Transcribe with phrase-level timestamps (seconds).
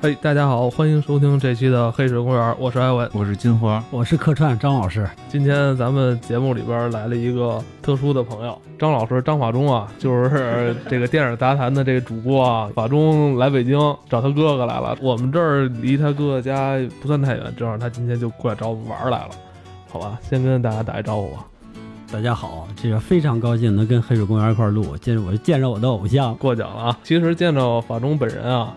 [0.00, 5.10] 嘿，大家好，欢迎收听这期的《黑水公园》，我是艾文，我是金花，我是客串张老师。
[5.28, 12.70] 今天咱们节目里边来了一个特殊的朋友，张老师张法中啊， 就是这个电影杂谈的这个主播啊。
[12.76, 13.76] 法中来北京
[14.08, 19.30] 找他哥哥来了，我们这儿离他哥哥家不算太远，正好他今天就过来找我们玩来了，
[19.90, 20.16] 好吧？
[20.22, 21.44] 先跟大家打一招呼吧。
[22.12, 26.98] 大家好，这个非常高兴能跟黑水公园一块录，见我见着我的偶像，过奖了啊！
[27.02, 28.72] 其实见着法中本人啊，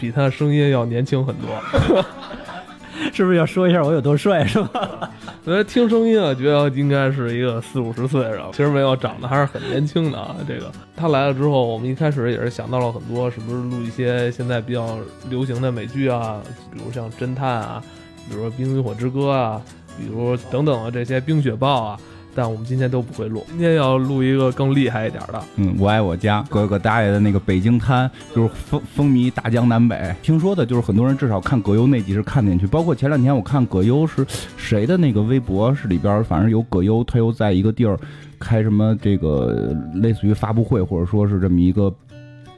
[0.00, 2.04] 比他的声音要年轻很多，
[3.12, 5.10] 是不是要说一下我有多帅是吧？
[5.44, 10.34] 我觉得听声音啊，觉得应该是一个四五十岁的，其实没有，长得还是很年轻的啊。
[10.48, 16.40] 这个他来了之后，我们一开始也是想到了很多，是不是录一些现在比较流行的美剧啊，
[16.72, 17.82] 比如像侦探啊，
[18.28, 19.60] 比如说《冰与火之歌》啊，
[19.98, 22.00] 比如等等的这些《冰雪暴》啊。
[22.34, 25.42] 但我们今天都不会录，今天要录一个更厉害一点的。
[25.56, 30.14] 嗯，我爱我家，哥哥大爷的那个北京滩，就是风风靡大江南北。
[30.22, 37.98] 听说的就是很多人至少看葛优那集是看进去，包括前两天我看葛优是谁的那个微博是里边，反正有葛优，他又在一个地儿
[38.38, 41.92] 开什么这个类似于发布会，或者说是这么一个。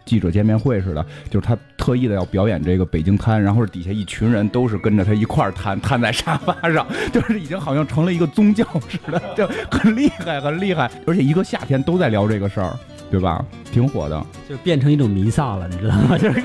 [0.05, 10.91] 记者见面会似的，就是他特意的要表演这个北京瘫，然后底下一群人都是跟着他一块儿瘫，瘫在沙发上，就是已经好像成了一个宗教似的，就很厉害，很厉害。
[11.07, 12.77] 而且一个夏天都在聊这个事儿，
[13.11, 13.45] 对吧？
[13.73, 16.19] 挺火的，就变成一种弥撒了，你知道吗？
[16.19, 16.43] 就是，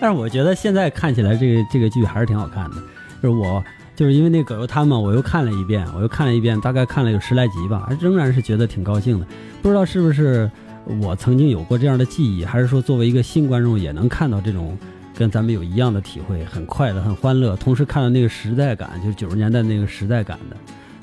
[0.00, 2.76] 但是我觉得现在看起来这个这个剧还是挺好看的。
[3.22, 3.62] 就是我
[3.96, 9.26] 就是因为那葛优瘫嘛，我又看了一遍，我又看了一遍，大概看了有十来集吧，仍然是觉得挺高兴的。
[9.62, 10.50] 不知道是不是？
[10.98, 14.76] 我曾经有过这样的记忆，还是说作为一个新观众也能看到这种
[15.14, 20.56] 跟咱们有一样的体会，很快乐、很欢乐，同时看到那个时代感，就是九十年代那个时代感的，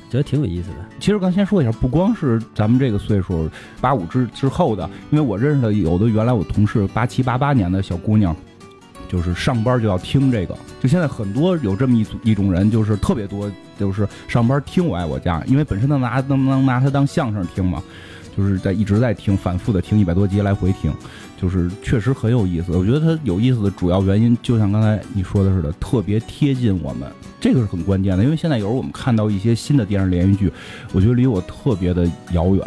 [0.09, 0.75] 觉得挺有意思的。
[0.99, 3.49] 其实刚先说一下，不光是咱们这个岁数
[3.79, 8.35] 八五之之后的，因为我认识的有的原来我同事八七八八年的小姑娘，
[9.07, 13.49] 就是上班就要听这个，就现在很多有这么一组一种人，就是特别多，
[13.79, 17.81] 就是上班听我爱我家，因为本身能拿能能拿它当相声听嘛。
[18.37, 20.93] 就是在一直在听，反复的听一百多集来回听，
[21.41, 22.71] 就是确实很有意思。
[22.77, 27.09] 我觉得它有意思的主要原因，就像刚才你说的似的，特别贴近我们，
[27.41, 28.23] 这个是很关键的。
[28.23, 30.51] 因为现在有时候我们看到一些新的电视连续剧，
[30.93, 32.63] 我觉得离我特别的遥远，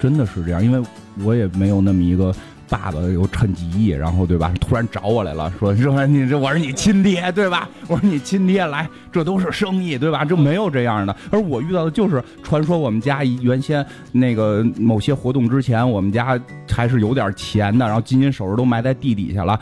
[0.00, 0.82] 真的是这样，因为
[1.22, 2.34] 我也没有那么一个。
[2.70, 4.52] 爸爸又趁机，然后对吧？
[4.60, 7.68] 突然找我来了，说说你这我是你亲爹对吧？
[7.88, 10.24] 我说你亲爹来，这都是生意对吧？
[10.24, 11.14] 这没有这样的。
[11.30, 19.58] 而我遇到的就是传说，我们家原先那个某些活动之前，我们家还是有点钱的，然后金银首饰都埋在地底下了。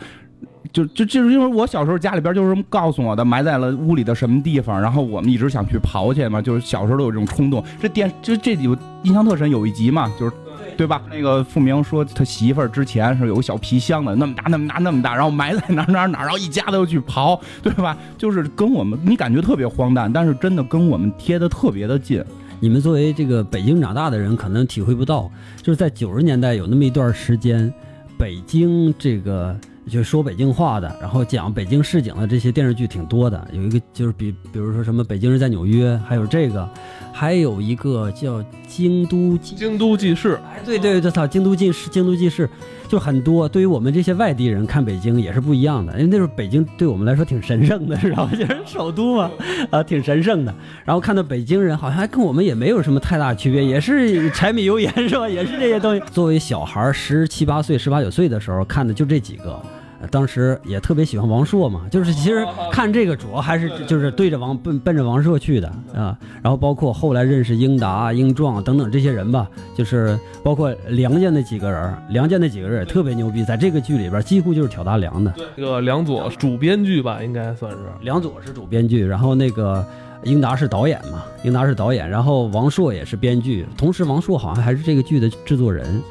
[0.71, 7.63] 就就就是因为我小时候家里边就是告诉我的，埋在了屋里的什么地方，然后我们一直想去刨去嘛，就是小时候都有这种冲动。
[7.81, 10.33] 这电就这有印象特深，有一集嘛，就是。
[10.79, 11.01] 对吧？
[11.11, 17.97] 那个付明说他媳妇儿之前是有个小皮箱的，那么大那么大那么大，然后埋在哪哪哪，然后一家子又去刨， 对吧？
[18.17, 22.23] 就是跟我们你感觉特别荒诞，但是真的跟我们贴的特别的近。
[22.61, 25.29] 你们作为这个北京长大的人，可能体会不到，
[25.61, 27.73] 就是在九十年代有那么一段时间，
[28.17, 29.53] 北京这个。
[29.87, 33.47] 就说北京话的，然后讲北京市井的这些电视剧挺多的。
[33.51, 36.69] 有一个就是比，比如说什么《北京人在纽约》，还有这个，
[37.11, 40.35] 还有一个叫《京都京都记事》。
[40.53, 42.47] 哎，对对对，操，《京都记事》《京都记事》
[42.89, 43.47] 就很多。
[43.47, 48.31] 对于我们这些外地人看北京也是不一样的，因为那时候北京对我们来说挺神圣的，知道吧？
[48.33, 49.29] 就是首都嘛，
[49.69, 50.53] 啊，挺神圣的。
[50.85, 55.27] 然后看到北京人好像还跟我们也没有什么太大区别，也是柴米油盐是吧？
[55.27, 56.01] 也是这些东西。
[56.11, 59.61] 作为小孩十七八岁、十八九岁的时候看的就这几个。
[60.09, 75.33] 当时也特别喜欢王朔嘛，就是其实看这个主要还是就是对着王奔奔着王朔去的啊，然后包括后来认识英达、英壮等等这些人吧，就是包括梁家那几个人，梁家那几个人也特别牛逼，在这个剧里边几乎就是挑大梁的。
[75.55, 79.85] 这个梁左主编剧吧，应该算是梁左是主编剧，然后那个
[80.23, 86.01] 英达是导演嘛，英达是导演，然后王朔也是编剧，同时王朔好像还是这个剧的制作人，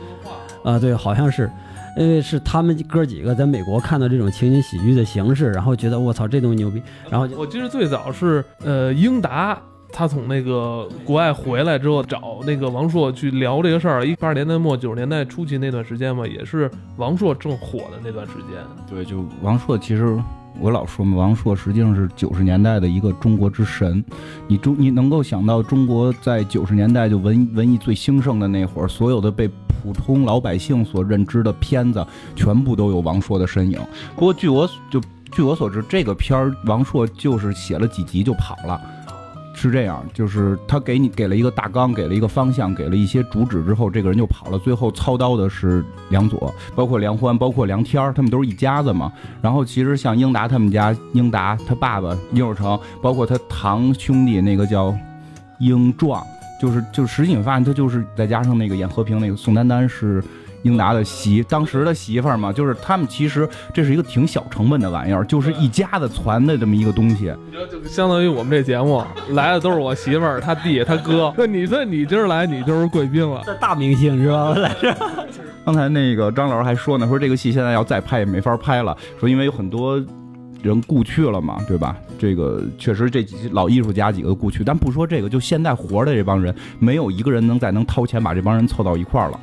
[0.62, 1.50] 啊，对，好像是。
[1.98, 6.80] 因为是他们哥几个在美国看到这种情景喜剧的形式，然后觉得我操这东西牛逼。
[7.10, 9.60] 然后我记得最早是呃英达，
[9.92, 14.06] 他从那个国外回来之后找那个王朔去聊这个事儿。
[14.06, 18.62] 一八十年代末九十年代初期那段时间嘛，也是王朔正火的那段时间。
[18.88, 20.16] 对，就王朔其实
[20.60, 24.04] 我老说嘛，王朔实际上是九十年代的一个中国之神。
[24.46, 29.48] 你中你能够想到中国在九十年代就文文艺最兴盛的那会儿，所有的被。
[29.80, 33.78] 普通老百姓所认知的片子，全部都有王朔的身影。
[34.16, 35.00] 不过，据我就
[35.30, 38.80] 据我所知，这个片儿王朔就是写了几集就跑了，
[39.60, 44.58] 是这样，就是他给你给了一个大纲，给了一个方向，给了一些主旨之后，这个人就跑了。
[44.60, 49.12] 最后操刀的是梁左，包括梁欢，包括梁天儿，他们都是一家子嘛。
[49.42, 54.96] 然后其实像英达他们家，英达他爸爸殷若成，包括他堂兄弟那个叫
[55.58, 56.24] 英壮，
[56.62, 60.22] 就是就实际你发现他就是再加上那个演和平那个宋丹丹是。
[60.68, 67.32] 英达的媳，当时的媳妇儿嘛，就是他们其实这是一个挺小成本的玩意儿，就是一家子传的这么一个东西。
[67.70, 71.32] 就相当于我们这节目来的都是我媳妇儿、他弟、他哥。
[71.38, 73.42] 那你这你今儿来，你就是贵宾了。
[73.46, 74.54] 这大明星是吧？
[74.54, 74.94] 来这。
[75.64, 80.02] 刚才那个张老师还说呢，说这个戏现在要再拍也没法拍了，说因为有很多
[80.62, 81.96] 人故去了嘛，对吧？
[82.18, 89.38] 这个确实这几老艺术家几个故去，但不说这个，就现在活的这帮人，没有一个人能再能掏钱把这帮人凑到一块儿了。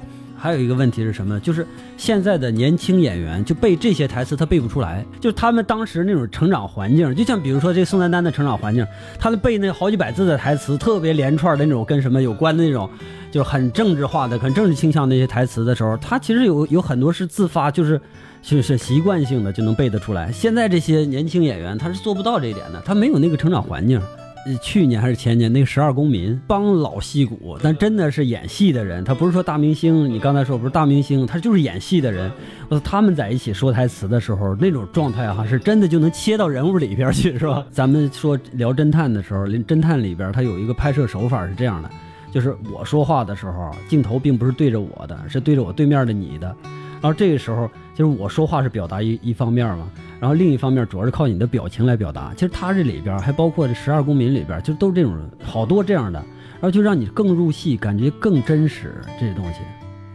[0.46, 1.40] 还有一个问题是什么？
[1.40, 1.66] 就是
[1.98, 5.04] 现在的年轻演员就背这些台词，他背不出来。
[5.20, 8.86] 就是他们当时那种成长环境，就像比如说这宋丹丹的成长环境，
[9.18, 12.88] 他们背那好几百字的台词，特别连串的那种跟什么有关的那种，
[13.32, 18.00] 就是很政治化的、很政治倾向那些台词的时候，他其实有有很多是自发，就是
[18.44, 20.32] 就是习惯性的就能背得出来。
[20.32, 24.00] 现在这些年轻演员他是做不到这一点的，他没有那个成长环境。
[24.62, 30.08] 去年还是前年，那个十二公民帮老戏骨，但真的是演戏的人，他不是说大明星。
[30.08, 32.32] 你刚才说不是大明星，他就是演戏的人。
[32.70, 37.66] 我他们在一起说台词的时候，那种状态哈，是真的就能切到人物里边去，是吧？
[37.72, 41.90] 咱们说聊侦探的时候，侦探里边他有一个拍摄手法是这样的，
[42.32, 46.56] 就是我说话的时候，镜头并不是对着我的，是对着我对面的你的。
[47.02, 49.90] 然后这个时候，就是我说话是表达一一方面嘛。
[50.25, 52.33] 然后另一方面，主要是靠你的表情来表达。
[52.33, 56.18] 其实他这里边还包括这十二公民里边，就都是这种好多这样的，
[56.54, 58.95] 然后就让你更入戏，感觉更真实。
[59.19, 59.60] 这些东西，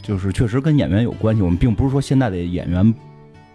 [0.02, 1.42] 就是确实跟演员有关系。
[1.42, 2.92] 我们并不是说现在的演员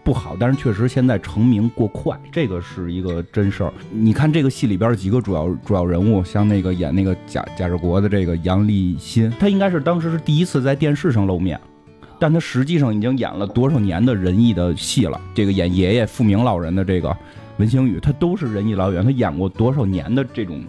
[0.01, 3.73] 不好，但是确实现在成名过快，这个是一个真事儿。
[3.91, 11.59] 你看这个戏里边几个主要主要人物，像那个演那个贾贾志国的这个杨立新，他应该是当时是第一次在电视上露面。
[12.25, 15.22] 但他实际上已经演了多少年的仁义的戏了？
[15.36, 17.16] 这个演爷爷富明老人的这个
[17.57, 20.63] 文星宇，他都是仁义老演员，他演过多少年的这种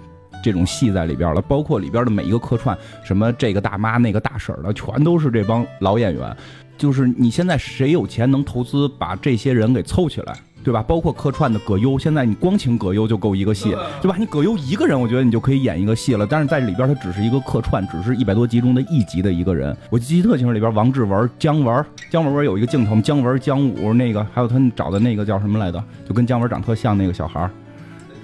[0.44, 1.41] 这种戏在里边了？
[1.41, 6.37] 包括里边的每一个客串，什么这个大妈那个大婶的，全都是这帮老演员。
[6.76, 10.37] 就是你现在谁有钱能投资把这些人给凑起来？
[10.66, 10.82] 对吧？
[10.82, 13.70] 包括客串的葛优，现在你光请葛优就够一个戏，
[14.02, 14.16] 对吧？
[14.18, 16.26] 你葛优一个人，我觉得你就可以演一个戏了。
[16.28, 19.76] 但是在里边他只是一个客串，只是一百多集中的一集的一个人。
[19.90, 25.80] 我记得特清楚，里边王志文、姜文，姜文不是有一个镜头，姜文、姜武那个，还有他找的那个叫什么来着？
[26.04, 27.48] 就跟姜文长特像那个小孩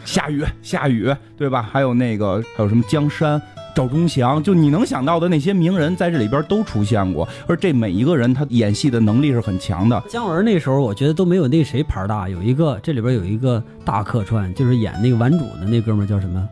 [0.05, 1.63] 夏雨，夏雨，对吧？
[1.63, 3.41] 还有那个还有什么江山？
[3.75, 10.03] 赵忠祥，就你能想到的那些名人，在这里边都出现过，而这每一个人他演戏的能力是很强的。
[10.09, 16.49] 姜文那时候，我觉得都没有那谁牌大，有一个这里边有一个大客串，就是演那个顽主的那哥们叫什么？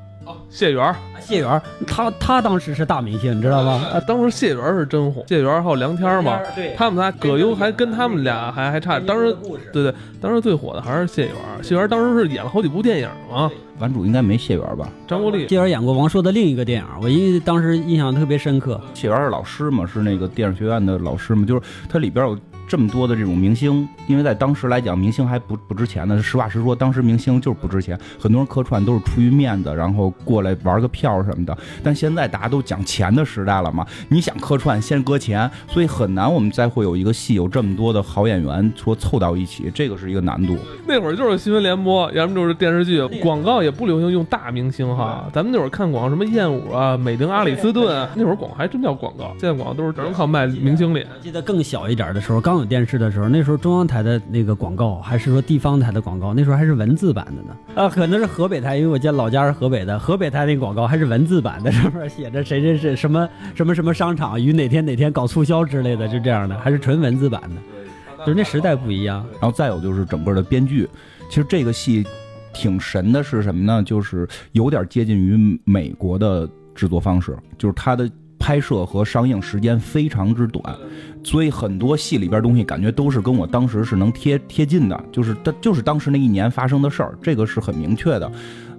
[0.50, 3.87] 哦，谢元，谢元，他他当时是大明星，你知道吗？
[3.93, 9.35] 啊，当时谢元是真红，谢元还有梁天嘛，对，他们仨葛优还跟他们俩还还差，当时
[9.73, 13.50] 对对，当时最火的还是谢元，谢元当时是演了好几部电影嘛。
[13.79, 14.88] 版主应该没谢元吧？
[15.08, 18.79] 张国立，谢元演过王朔的另一个电影，我因为当时印象特别深刻。
[18.93, 22.36] 谢元是老师嘛，是那个电影学院的老师嘛，就是他里边有。
[22.70, 26.22] 这么多的这种明星，因为在当时来讲，明星还不不值钱呢。
[26.22, 31.58] 实话实说，当时明星就是不值钱，很多人客串都是出于面子，然后过来玩个票什么的。
[31.82, 40.56] 但现在大家都讲钱的时代了嘛，你想客串先搁钱，所以很难我们再会有一个戏有这么多的好演员说凑到一起，这个是一个难度。
[40.86, 45.29] 那会儿就是新闻联播，要么就是电视剧，广告也不流行用大明星哈。
[45.32, 49.34] 咱们那会儿看广告，什么燕舞啊、美玲阿里斯顿，那会儿广告还真叫广告。
[49.41, 51.05] 现在广告都是只能靠卖明星脸。
[51.20, 52.59] 记得更小一点的时候，刚。
[52.67, 57.56] 电视的时候，那时候中央台的那个广告，还是说地方台的广告，那时候还是文字版的呢。
[57.74, 69.26] 啊，可能是河北台，因为我家老家是河北的，河北台那广告还是文字版的，上面写着谁谁谁什么什么什么商场于哪天哪天搞促销之类的，就这样的，还是纯文字版的，就是那时代不一样。
[69.40, 70.88] 然后再有就是整个的编剧，
[71.29, 72.05] 其实这个戏
[72.52, 73.82] 挺神的，是什么呢？
[73.82, 78.10] 就是有点接近于美国的制作方式，就是它的。
[78.41, 80.75] 拍摄和上映时间非常之短，
[81.23, 88.32] 所以很多戏里边东西感觉都是跟我当时是能贴贴近的，就是它就是当时那一年发生的事儿，这个是很明确的，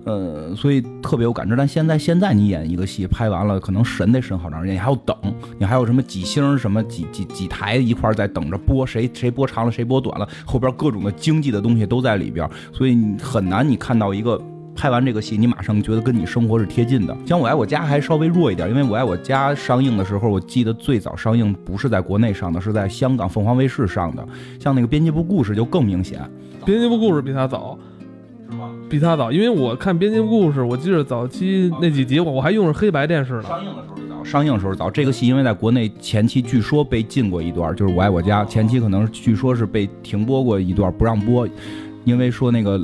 [0.03, 1.56] 呃，所以特别有感知。
[1.56, 5.15] 但现在现在你演一个戏拍完了，可能审得审好长时间，你还要等，
[5.60, 14.41] 你还有什么几星什么几几几台一块在等着播，谁谁播长了谁播短了，后边各种的经济的东西都在里边，所以你很难你看到一个。
[14.81, 17.15] 拍完这个戏，你马上觉得跟你生活是贴近的。
[17.23, 24.27] 像《我爱我家》还稍微弱一点，因为《我爱我家》上映的时候，我记得最早上映不是在国内上的，是在香港凤凰卫视上的。
[24.59, 26.19] 像那个《编辑部故事》就更明显，
[26.65, 27.77] 《编辑部故事》比它早。
[28.50, 28.71] 是吗？
[28.89, 33.43] 比他早，因为我看编辑部故事，我记得早期那几集我我还用着黑白电视呢。
[33.43, 34.89] 上映的时候就早，上映的时候早。
[34.89, 41.47] 这个戏因为在国内前期据说被禁过一段，就是《我爱我家》前期可能据说是被停播过一段，不让播，
[42.03, 42.81] 因为说那个。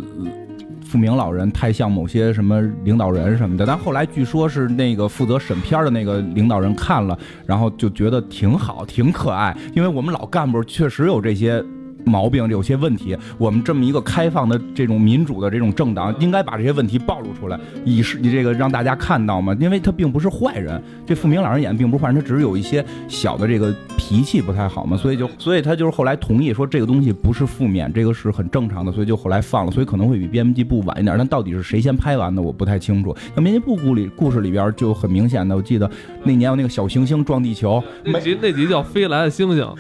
[0.88, 11.64] 富明老人太像某些什么领导人什么的，但后来据说是那个负责审片的那个领导人看了，然后就觉得挺好，挺可爱，因为我们老干部确实有这些。
[12.06, 19.54] 毛病有些问题，我们这么一个开放的这种民主的这种政党，应该把这些问题暴露出来，以示你这个让大家看到嘛。
[19.60, 23.76] 因为他并不是坏人，这富明老人演的并不是坏人，他只是有一些小的这个
[24.08, 31.14] 脾气不太好嘛，所以就所以他就是后来同意说这个东西不是负面，这个是很正常的，所以就后来放了，所以可能会比编辑部晚一点。
[31.18, 33.14] 但到底是谁先拍完的，我不太清楚。
[33.36, 35.92] 那编辑部故里故事里边就很明显的，我记得
[36.24, 39.76] 那年有那个小行星撞地球，那集那集叫飞来的星星，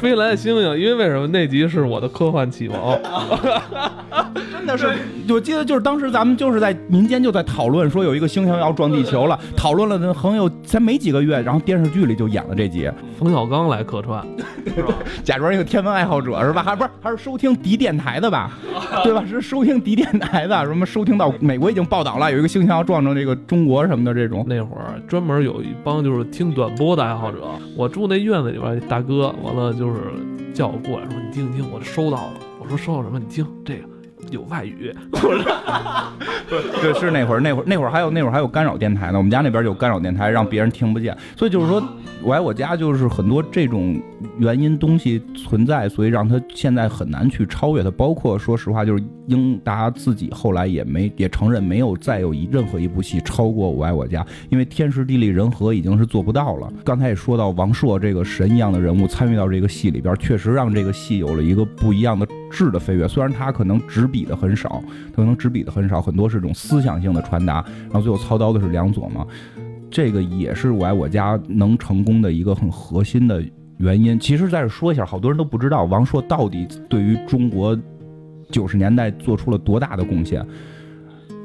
[0.00, 0.96] 飞来的星星， 因为。
[0.96, 2.98] 为什么那集是我的科幻启蒙？
[4.50, 4.88] 真的是，
[5.28, 12.90] 我记得就是当时咱们就是在民间就在讨论说有一个星星要撞地球了，讨论了很有才没几个月，然后电视剧里就演了这集。
[13.18, 14.24] 冯小刚来客串，
[15.24, 16.62] 假装一个天文爱好者是吧？
[16.62, 18.52] 还不是还是收听敌电台的吧？
[19.04, 19.24] 对吧？
[19.26, 24.44] 是收听敌电台的，什么收听到美国已经报道了有一个星星要撞着这个中国什么的这种。
[24.48, 27.38] 那会儿专门有一帮就是听短波的爱好者，
[27.76, 30.00] 我住那院子里边，大哥完了就是。
[30.56, 32.32] 叫我过来，说你听听，我收到了。
[32.58, 33.18] 我说收到什么？
[33.18, 33.82] 你听这个
[34.30, 34.94] 有外语。
[36.80, 39.18] 对，是那会儿，那会儿，那会儿还有那会儿还有干扰电台呢。
[39.18, 41.16] 我们家那边有干扰电台，让别人听不见。
[41.36, 41.82] 所以就是说，
[42.22, 44.00] 我爱我家就是很多这种
[44.38, 47.90] 原因东西存在，所以让他现在很难去超越它。
[47.90, 56.72] 包括说实话，就是英达自己后来也没也承认，没有再有一任何一部戏超过我爱我家，因为天时地利人和已经是做不到了。
[56.84, 63.06] 刚才也说到王朔这个神一样的人物参与到这个戏里边，确实让这个戏有了一个不一样的质的飞跃。
[63.06, 67.64] 虽然他可能执笔的很少，他可能执笔的很少，很多是这种思想性的传达。
[67.84, 69.26] 然后最后操刀的是梁左嘛。
[69.90, 73.42] 这个也是我爱我家能成功的一个很核心的
[73.78, 74.18] 原因。
[74.18, 77.78] 其实在这说一下，好多人都不知道王朔到底对于中国
[78.50, 80.44] 九十年代做出了多大的贡献。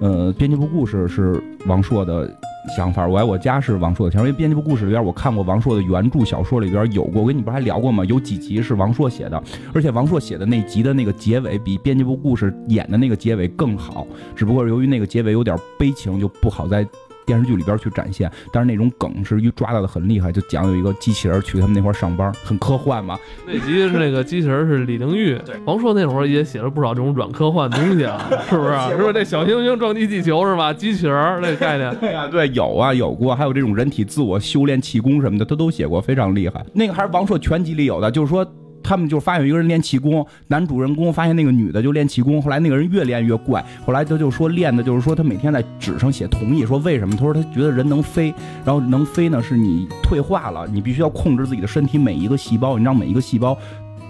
[0.01, 2.27] 呃，编辑部故事是王朔的
[2.75, 4.27] 想法，我爱我家是王朔的想法。
[4.27, 8.03] 因为编辑部故事里边，我看过王朔的原著小说里边有过，我跟你不是还聊过吗？
[8.05, 9.41] 有几集是王朔写的，
[9.75, 16.83] 而且王朔写的那集的那个结尾比编辑部故事演的那个结尾更好，只不过由于那个结尾有点悲情，就不好在。
[17.31, 23.17] 电视剧里边去展现，但是那种梗是抓到的很厉害，就讲有一个机器人去他们那块上班，很科幻嘛。
[23.47, 28.73] 那集是那个机器人是李玲玉，王朔那会儿也写了不少这种软科幻东西啊，是不是？
[28.91, 30.73] 是不是这小行星撞击地球是吧？
[30.73, 31.95] 机器人那概念？
[32.01, 36.61] 对啊，对，有啊，有过，还有这种人体自我修炼气功什么的，他都写过，非常厉害。
[36.73, 38.45] 那个还是王朔全集里有的，就是说。
[38.83, 47.15] 他们就发现有一个人练气功，男主人公发现那个女的就练气功，后来那个人越练越怪，后来他就说练的就是说他每天在纸上写同意，说为什么？
[47.15, 48.33] 他说他觉得人能飞，
[48.65, 53.57] 然后能飞呢是你退化了，你必须要控制自己的身体每一个细胞，你让每一个细胞。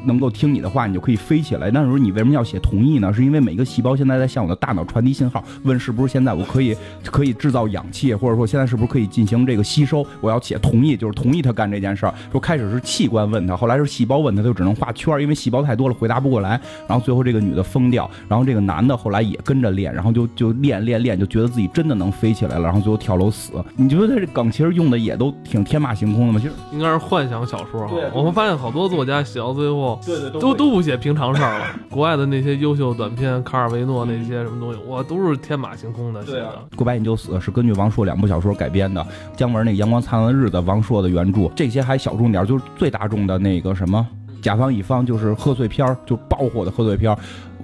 [0.06, 1.70] 能够听你的话，你就可以飞起来。
[1.72, 3.14] 那时候你为什么要写同意呢？
[3.14, 10.06] 是因为每个细胞现在在向我的大脑传递信号，问是不是现在我可以可以制造氧气，或者说现在是不是可以进行这个吸收？
[10.20, 12.14] 我要写同意，就是同意他干这件事儿。
[12.32, 16.60] 说开始是器官问他，后来是细胞问他，他就只能画圈，因为细胞太多了，回答不过来。
[16.88, 23.52] 然后最后这个女的疯掉，然后这个男的后来也跟着练，然后就就练练练，就觉得自己真的能飞起来了，然后最后跳楼死。
[23.76, 26.40] 你觉得他这梗其实用的也都挺天马行空的吗？
[26.40, 27.88] 其实应该是幻想小说。
[27.88, 30.72] 对，我们发现好多作家写到最后，对对都都。
[30.72, 36.66] 不写平常事儿了， 国外的那些优秀短片，卡尔维诺那些什么东西，哇，都是天马行空的写的。
[36.78, 39.06] 过白你就死是根据王朔两部小说改编的，
[39.36, 44.08] 姜文那《阳光灿烂的日子》，王朔的原著，这些还小众点，就是最大众的那个什么
[44.42, 47.18] 《甲方乙方》，就是贺岁片儿，就爆火的贺岁片儿。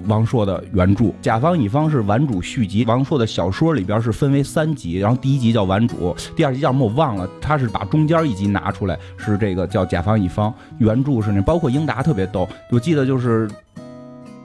[0.05, 10.53] 王朔的原著《甲方乙方》是顽主续集，王朔的小说里边是分为三集，然后第一集叫顽主，第二集叫什么我忘了，他是把中间一集拿出来，是这个叫甲方乙方。
[10.77, 13.49] 原著是那，包括英达特别逗，我记得就是。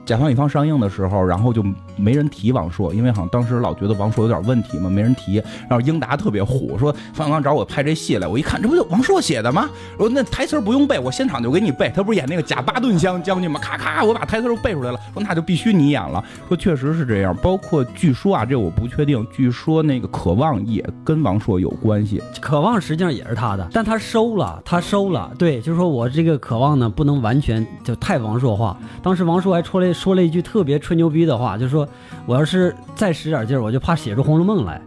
[0.05, 1.63] 甲方乙方上映的时候，然后就
[1.95, 5.35] 没人提王朔，因为好像当时老觉得王朔有点问题嘛，没人提。
[5.69, 9.69] 然后英达特别虎，说方小刚找我拍这戏来，我一看，这不就王朔写的吗？
[9.97, 11.89] 说那台词不用背，我现场就给你背。
[11.95, 13.59] 他不是演那个贾巴顿将将军吗？
[13.61, 14.99] 咔咔，我把台词都背出来了。
[15.13, 16.21] 说那就必须你演了。
[16.49, 22.21] 说确实是这样，包括据说啊，这我不确定，据说那个渴望也跟王朔有关系。
[22.41, 25.31] 渴望实际上也是他的，但他收了，他收了。
[25.37, 28.75] 对，就是说我这个渴望呢，不能完全就太王朔化。
[29.01, 29.92] 当时王朔还出来。
[29.93, 31.87] 说了一句特别吹牛逼的话，就说
[32.25, 34.81] 我要是再使点劲儿，我就怕写出《红楼梦》来。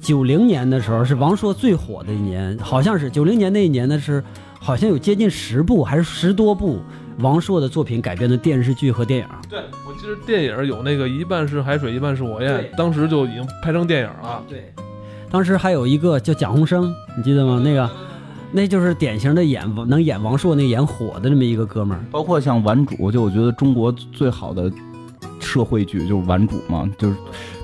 [0.00, 4.22] 九零年的时候是王朔最火的一年，好像是九零年那一年呢是
[4.60, 6.80] 好像有接近十部还是十多部
[7.18, 9.26] 王朔的作品改编的电视剧和电影。
[9.48, 14.42] 对，我记得电影有那个一半是海水一半是火焰，当时就已经拍成电影了。
[14.48, 14.72] 对，
[15.30, 17.60] 当时还有一个叫蒋鸿生，你记得吗？
[17.64, 17.90] 那个，
[18.52, 22.02] 那就是典型的演能演王朔那演火的那么一个哥们儿。
[22.10, 24.70] 包括像《顽主》，就我觉得中国最好的
[25.40, 27.16] 社会剧就是《顽主》嘛，就是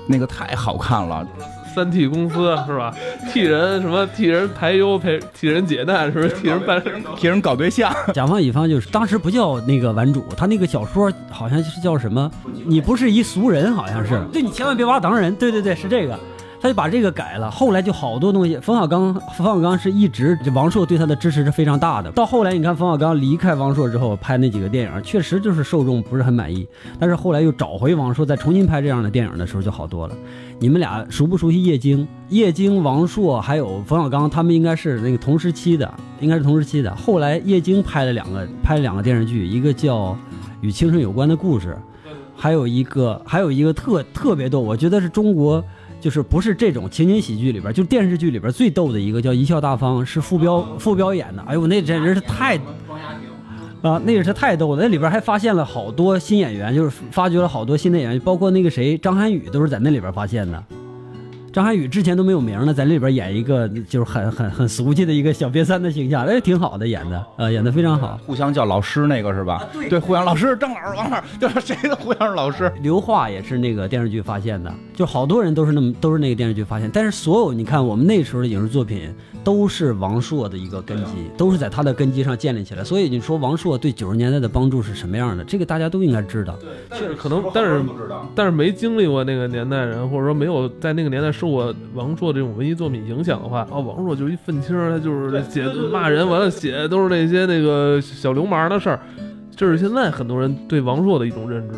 [0.07, 1.27] 那个太好看了。
[1.73, 2.93] 三 T 公司是吧？
[3.31, 4.05] 替人什么？
[4.15, 6.29] 替人排忧，陪替人解难，是不是？
[6.29, 6.79] 替人办。
[7.17, 12.29] 替人搞对象，甲方乙方就是当时不叫那个顽主，他那个小说好像是叫什么？
[12.65, 14.21] 你不是一俗人，好像是。
[14.31, 15.33] 对你千万别把我当人。
[15.33, 16.19] 对对对，是这个。
[16.63, 18.57] 他就把这个改了，后来就好多东西。
[18.59, 22.09] 冯小刚，冯小刚是一直王朔对他的支持是非常大的。
[22.13, 26.65] 到后来，你看冯小刚离开王朔之后拍那几个电影，确实就是受众不是很满意。
[26.97, 30.15] 但是后来又找回王朔，再重新拍这样的电影的时候就好多了。
[30.57, 32.07] 你们俩熟不熟悉叶京？
[32.29, 36.95] 叶京、王朔还有冯小刚，他们应该是那个同时期的，应该是同时期的。
[36.95, 40.11] 后来叶京拍了两个，拍了两个电视剧，一个叫
[40.61, 41.77] 《与青春有关的故事》，
[42.37, 45.61] 还有一个还有一个特特别逗，我觉得是中国。
[46.03, 51.41] 就是不是这种情景喜剧里边，就电视剧里边最逗的一个叫《贻笑大方》，是傅彪傅彪演的。
[51.43, 52.57] 哎呦，那真是太
[53.81, 54.83] 啊，那个是太逗了。
[54.83, 60.61] 那里边还发现了好多新演员，就是发掘了好多新的演员，包括那个谁张涵予都是在那里边发现的。
[61.53, 68.19] 张涵予之前都没有名呢，在那里边演一个就是很很很俗气的一个小瘪三的形象，哎，挺好的演的，呃，演的非常好。
[68.25, 69.63] 互相叫老师那个是吧？
[69.87, 72.73] 对，互相老师，张老师、王老师，就是谁都互相是老师。
[72.81, 76.89] 刘桦也是那个电视剧发现的，就好多人都是那么都是那个电视剧发现。
[76.91, 82.83] 但是所有你看我们那时候的影视作品都是王朔的一个根基，都是在他的根基上建立起来。
[82.83, 85.43] 所以你说王朔对九十年代的帮助是什么样的？
[85.43, 86.57] 这个大家都应该知道。
[86.59, 87.83] 对，确实可能，但是
[88.33, 98.97] 但是没经历过那个年代人，或者说没有在那个年代受过王朔这种文艺作品影响的话，啊，王朔就是一愤青，他就是写骂人，完了写的都是那些那个小流氓的事儿，
[99.53, 101.75] 这是现在很多人对王朔的一种认知。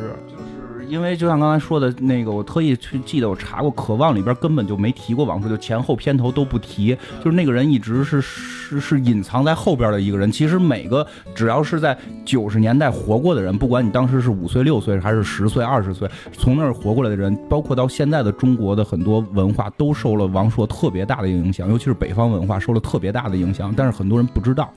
[0.88, 10.32] 因为就像刚才说的那个，我特意去记得我查过，《渴望》里边根本就没提过王朔，就前后片头都不提，就是那个人一直是是是隐藏在后边的一个人。
[10.32, 24.71] 其实每个只要是在九十年代活过的人，不管你当时是五岁、六岁还是十岁、二十岁，从那儿活过来的人，包括到现在的中国的很多文化，都受了王朔特别大的影响，尤其是北方文化受了特别大的影响，但是很多人不知道。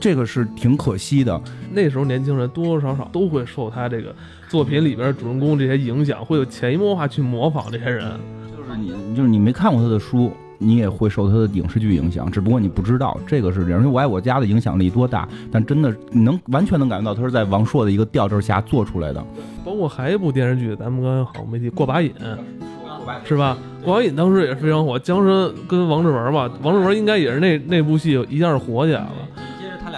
[0.00, 1.40] 这个是挺可惜的。
[1.72, 4.14] 那时候年轻人多多少少都会受他这个
[4.48, 8.10] 作品里边主人公这些影响，会有潜移默化去模仿这些人。
[8.56, 13.80] 就是你，就是你没看过他的书，你也会受他的影视剧影响，只不过你不知道这个是这样。
[13.80, 19.24] 因为我爱我家的影响力多大，但真的你能完全能感觉到他是在王朔的一个调调下做出来的。
[19.64, 22.10] 包括还一部电视剧，咱们刚才好像没提《过把瘾》，
[23.26, 23.56] 是吧？
[23.84, 29.12] 《过把瘾》当时也是非常火，江山跟王志文嘛，王志文应该也是那那部戏一下是火起来了。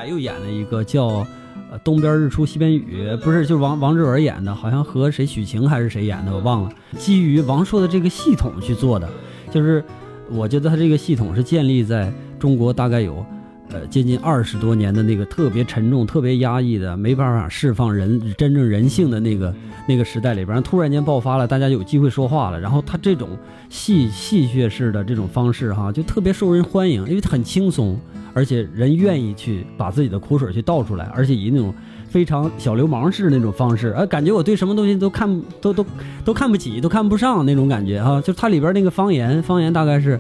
[0.09, 1.09] 又演了一个叫
[1.71, 6.73] 《呃东边日出西边雨》，不是就王王志文演的，好像和谁许晴还是谁演的，我忘了。
[6.97, 9.09] 基于王朔的这个系统去做的，
[9.51, 9.85] 就是
[10.31, 13.25] 我觉得他这个系统是建立在中国大概有。
[13.71, 19.55] 呃，接近二十多年的那个特别沉重、特别压抑的，没办法释放人真正人性的那个
[19.87, 22.59] 那个时代里边，突然间爆发了，大家有机会说话了。
[22.59, 23.29] 然后他这种
[23.69, 28.01] 戏戏谑式的这种方式，哈，就特别受人欢迎，因为他很轻松，
[28.33, 31.75] 而且人愿意去把自己的苦水去倒出来，而且以那种
[32.09, 35.85] 非常小流氓式的那种方式，呃，感觉我对什么东西都看都都
[36.25, 40.19] 都看不起，都看不上那种感觉，哈，就它里边那个方言，方言大概是。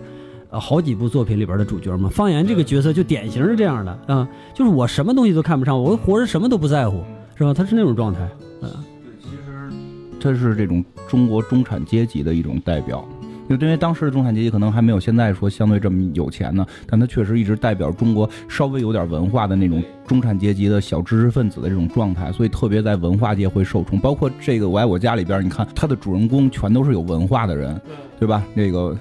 [0.50, 7.04] 呃，好几部作品里边的主角嘛，方言这个角色就典型是这样的啊，就是我什么东西都看不上，我活着什么都不在乎，
[7.36, 7.52] 是吧？
[7.52, 8.20] 他是那种状态，
[8.62, 8.70] 嗯。
[9.02, 9.70] 对其实
[10.18, 13.06] 他是这种中国中产阶级的一种代表，
[13.46, 24.00] 就因为当时的中产阶级可能还没有现在说相对这么有钱呢，但他确实一直代表中国稍微有点文化的那种中产阶级的小知识分子的这种状态，所以特别在文化界会受宠。
[24.00, 27.78] 包括这个《我爱我家》里边，你看他的主人公全都是有文化的人，
[28.18, 28.42] 对吧？
[28.54, 28.96] 那个。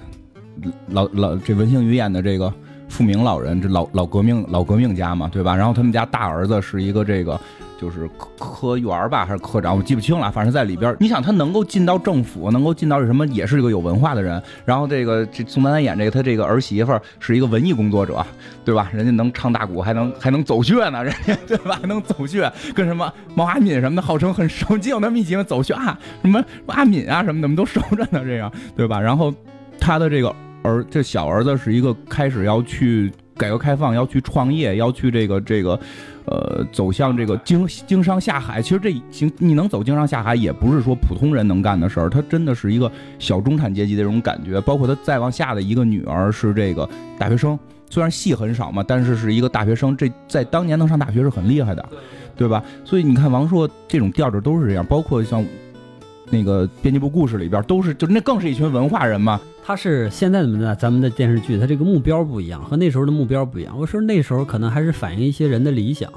[0.89, 2.51] 老老这文星宇演的这个
[2.89, 5.55] 富明老人，这老老革命老革命家嘛，对吧？
[5.55, 7.39] 然后他们家大儿子是一个这个
[7.79, 10.31] 就是科科员吧，还是科长，我记不清了。
[10.31, 14.41] 反正在里边，你想他能够进到政府，能够进到什么，也是一个有文化的人。
[14.65, 18.25] 然后这个这宋丹丹演这个他这个儿媳妇是一个文艺工作者，
[18.63, 18.89] 对吧？
[18.93, 21.77] 人家能唱大鼓，还能还能走穴呢，人家对吧？
[21.81, 28.99] 还能走穴，跟什么毛阿敏什么的号称很熟，就有那么一集走穴啊，什么阿敏啊什么的，我们都熟着呢，这样对吧？
[28.99, 29.31] 然后
[29.79, 30.33] 他的这个。
[30.67, 35.79] 儿这小儿子是一个开始要去改革开放，要去创业，要去这个这个，
[36.25, 38.61] 呃，走向这个经经商下海。
[38.61, 44.59] 其实这经你能走经商下海，也不是说普通人能干的事儿，他真的是一个小中产阶级的这种感觉。
[44.61, 47.57] 包括他再往下的一个女儿是这个大学生，
[47.89, 51.89] 虽然戏很少嘛，但是是一个大学生，这在当年能上大学是很厉害的，
[52.35, 52.63] 对吧？
[52.83, 55.45] 所以你看王朔这种调调都是这样，包括像
[56.31, 59.39] 那个编辑部故事里边都是，就那更是一群文化人嘛。
[59.67, 63.77] 他是现在的咱们的电视剧，他这个目标不一样，和那时候的目标不一样。
[63.77, 66.09] 我说那时候可能还是反映一些人的理想。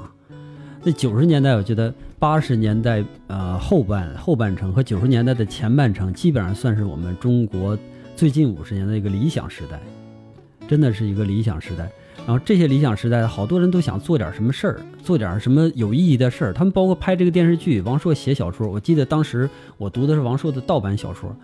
[0.85, 7.77] 那九十年代，我觉得八十年代呃后半后半程和九十年代的前半程，基本上算是我们中国
[8.15, 9.77] 最近五十年的一个理想时代，
[10.65, 11.91] 真的是一个理想时代。
[12.25, 16.53] 然后这些理想时代，好多人都想做点什么事儿，做点什么有意义的事儿。
[16.53, 18.69] 他们包括拍这个电视剧，王朔写小说。
[18.69, 21.35] 我记得当时我读的是王朔的盗版小说。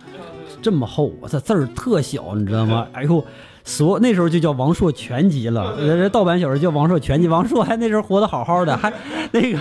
[0.60, 2.86] 这么厚，我操，字儿特小，你知道吗？
[2.94, 3.24] 哎呦，
[3.64, 7.28] 所那时候就叫王朔全集了，这盗版小说叫王朔全集。
[7.28, 8.92] 王朔还那时候活得好好的，还
[9.32, 9.58] 那个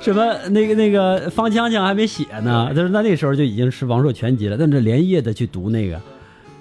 [0.00, 4.56] 什么那个那个方锵锵还没写呢，就是那那时候就已经是王朔全集了。
[4.56, 5.98] 但是连夜的去读那个，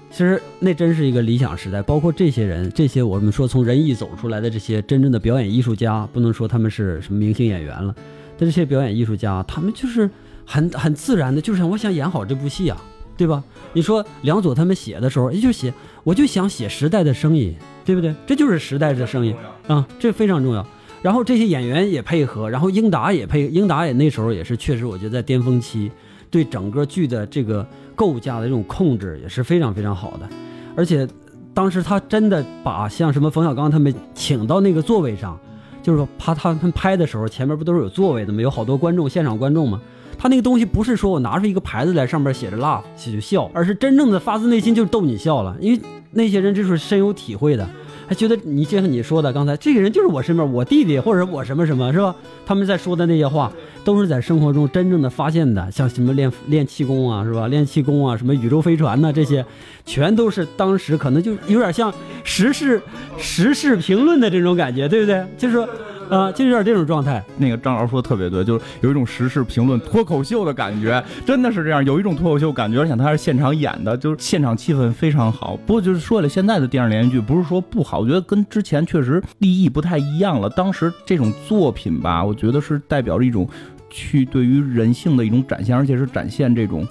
[0.09, 1.81] 其实那真是一个理想时代。
[1.81, 7.93] 包括这些人，这些我们说从仁义走出来的这些真正的表演艺术家，不能说他们是什么明星演员了，
[8.37, 10.09] 但这些表演艺术家，他们就是
[10.45, 12.81] 很很自然的，就是想我想演好这部戏啊。
[13.15, 13.43] 对吧？
[13.73, 15.73] 你说梁左他们写的时候，也就写，
[16.03, 18.13] 我就想写时代的声音，对不对？
[18.25, 19.35] 这就是时代的声音
[19.67, 20.65] 啊，这非常重要。
[21.01, 25.91] 然后这些演员也配合，然后英达也配，英达也那时候也是确实，我觉得在巅峰期，
[26.29, 30.29] 对整个剧的这个构架的这种控制也是非常非常好的。
[30.75, 31.07] 而且
[31.53, 35.37] 当时他真的把像什么冯小刚他们请到那个座位上，
[35.83, 38.41] 就是说怕他们拍的时候前面不都是有座位的吗？
[38.41, 39.81] 有好多观众，现场观众吗？
[40.17, 45.55] 他那个东西不是说我拿出一个牌子来，上面写着 laugh 写就笑，而是真正的发自内心就逗你笑了。
[45.59, 45.79] 因为
[46.11, 47.67] 那些人就是深有体会的，
[48.07, 52.15] 还觉得你就像你说的刚才，这个人就是我身边我弟弟或者我什么什么，是吧？
[52.45, 53.51] 他们在说的那些话，
[53.83, 57.47] 都是在生活中真正的发现的，像什么练练气功啊，是吧？
[57.47, 59.43] 练气功啊，什么宇宙飞船呐，这些，
[59.85, 61.93] 全都是当时可能就有点像
[62.23, 62.81] 时事
[63.17, 65.25] 时事评论的这种感觉，对不对？
[65.37, 65.67] 就是说。
[66.09, 67.23] 啊，就有点这种状态。
[67.37, 75.57] 那个张老师说的特别对，就是有一种时事评论脱口秀的感觉，真的是这样，有一种脱口秀感觉，而且他是现场演的，就是现场气氛非常好。
[75.65, 80.47] 不过就是说了，现在的电视连续剧不是说不好，我觉得跟之前确实立意不太一样了。
[80.49, 83.49] 当时这种作品吧，我觉得是代表着一种
[83.89, 86.85] 去对于人性的一种展现，而且是展现这种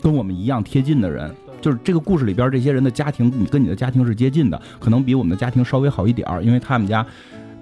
[0.00, 1.30] 跟我们一样贴近的人。
[1.62, 7.06] 就是这个故事里边这些人的家庭，你跟你的家庭是接近的，可能比我们的家庭稍微好一点儿，因为他们家。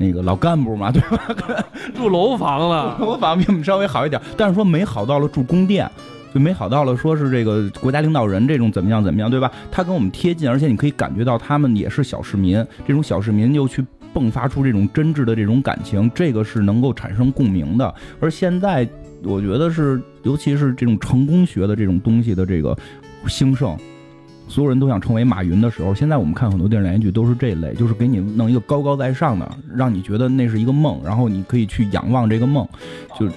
[0.02, 1.62] 那个老干部嘛，对吧？
[1.94, 5.86] 住楼房了，楼房比我们稍微好一点，但是说没好到了住宫殿，
[6.32, 9.52] 就没好到了说是这个国家领导人这种怎么样怎么样，对吧？
[9.70, 13.84] 他跟我们贴近，而且你可以感觉到他们也是小市民，这种小市民又去
[14.14, 17.94] 迸发出这种真挚的这种感情，这个是能够产生共鸣的。
[18.20, 18.88] 而现在，
[19.22, 22.74] 我觉得是，尤其是这种成功学的这种东西的这个
[23.26, 23.76] 兴盛。
[24.50, 32.66] 所有人都想成为马云的时候，现在我们看很多电视连续剧都是这类，就是给你弄一个高高在上的，让你觉得那是一个梦，然后你可以去仰望这个梦，
[33.18, 33.28] 就，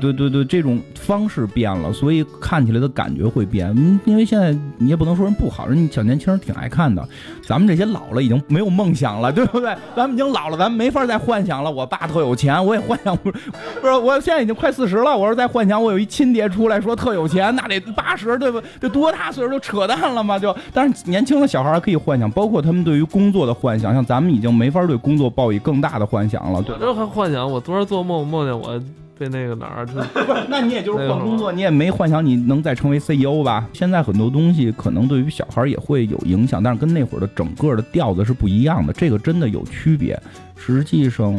[0.00, 3.74] 对对对，这种方式变了，所以看起来的感觉会变。
[4.04, 7.02] 因为现在你也不能说人不好，人小年轻挺爱看的，
[7.46, 9.74] 咱们这些老了已经没有梦想了，对不对？
[9.96, 11.70] 咱们已经老了，咱们没法再幻想了。
[11.70, 18.60] 我爸特有钱，我也幻想不，不是，我现在已经快四十了，我说再幻想我有一亲爹出来说特有钱，那得八十，对不？
[18.78, 20.38] 这多大岁数就扯淡了吗吗？
[20.38, 26.62] 就，但是年轻的小孩还可以幻想，包括他们对于工作的幻想，像咱们已经没法对工作抱以更大的幻想了。
[26.62, 28.80] 对，这还幻想，我昨儿做梦梦见我
[29.16, 29.86] 被那个哪儿，
[30.50, 33.64] 那你也就是换工作，你也没幻想你能再成为 CEO 吧？
[33.72, 40.20] 现在很多东西可能对于小孩也会有影响，但是跟那会儿的整个的调子是不一样的，这个真的有区别。
[40.56, 41.32] 实际上，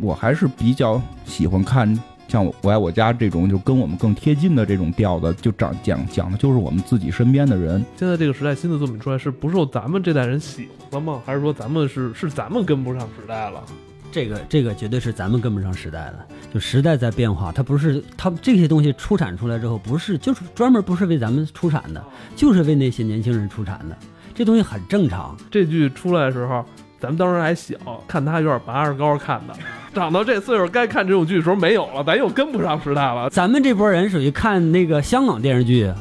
[0.00, 1.98] 我还是比较喜欢看。
[2.28, 7.82] 像我爱我家这种，就跟我们更贴近的这种调子，就讲讲讲的就是我们自己身边的人。
[7.96, 11.22] 现在这个时代新的作品出来，是不受咱们这代人喜欢了吗？
[11.24, 13.64] 还是说咱们是是咱们跟不上时代了？
[14.12, 16.26] 这个这个绝对是咱们跟不上时代了。
[16.52, 22.04] 就时代在变化，它不是它这些东西出产出来之后，不是就是专门不是为咱们出产的，
[22.36, 23.96] 就是为那些年轻人出产的。
[24.34, 25.34] 这东西很正常。
[25.50, 26.62] 这剧出来的时候。
[27.00, 27.76] 咱们当时还小，
[28.08, 29.54] 看他有点拔着高看的，
[29.94, 33.30] 长到这岁数该看这种剧的时候没有了，咱又跟不上时代了。
[33.30, 35.92] 咱们这波人属于看那个香港电视剧，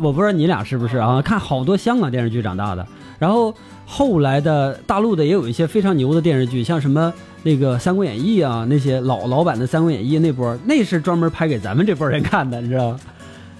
[0.00, 1.20] 我不知道你俩是不是啊？
[1.20, 2.86] 看好多香港电视剧长大的，
[3.18, 3.52] 然后
[3.84, 13.00] 后来的大陆的也有一些非常牛的电视剧，像什么那个《三国演义》啊，那些老老版的《三国演义》那波，那是专门拍给咱们这波人看的，你知道吗？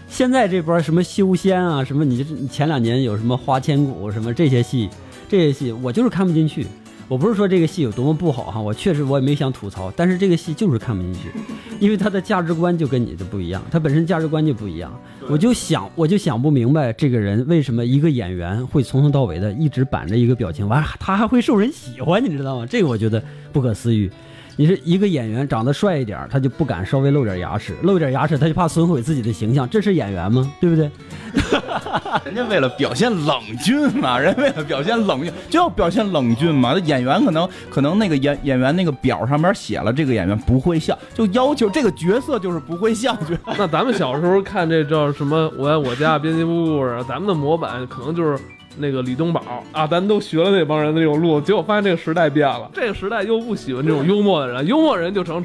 [0.08, 4.88] 现在这波什么修仙啊，什么你前两年有什么花千骨什么这些戏。
[5.28, 6.66] 这些戏我就是看不进去，
[7.08, 11.30] 我不是说这个戏有多么不好哈，我确实我也没想吐槽，但是这个戏就是看不进去，
[11.80, 14.92] 因为他的价值观就跟你的不一样，他本身价值观就不一样。
[15.28, 22.66] 我就想，我就想不明白这个人为什么一个演员会从头到尾的一直板着一个表情，完他还会受人喜欢，你知道吗？
[22.66, 24.08] 这个我觉得不可思议。
[24.58, 30.50] 你是一个演员，长得帅一点，他就不敢稍微露点牙齿，露点牙齿他就怕损毁自己的形象，这是演员吗？
[30.58, 30.90] 对不对？
[32.24, 36.72] 人家为了表现冷峻嘛，人为了表现冷峻就要表现冷峻嘛。
[36.74, 43.16] 那演员可能可能那个演演员那个表上面写了这个演员不会笑，就要求这个角色就是不会笑。
[43.58, 45.52] 那咱们小时候看这叫什么？
[45.58, 48.38] 我爱我家编辑部故事，咱们的模板可能就是。
[48.78, 55.44] 那个李东宝啊，咱都学了那帮人的那种路，结果发现这个时代变了，这个时代又不喜欢这种幽默的人，幽默人就成。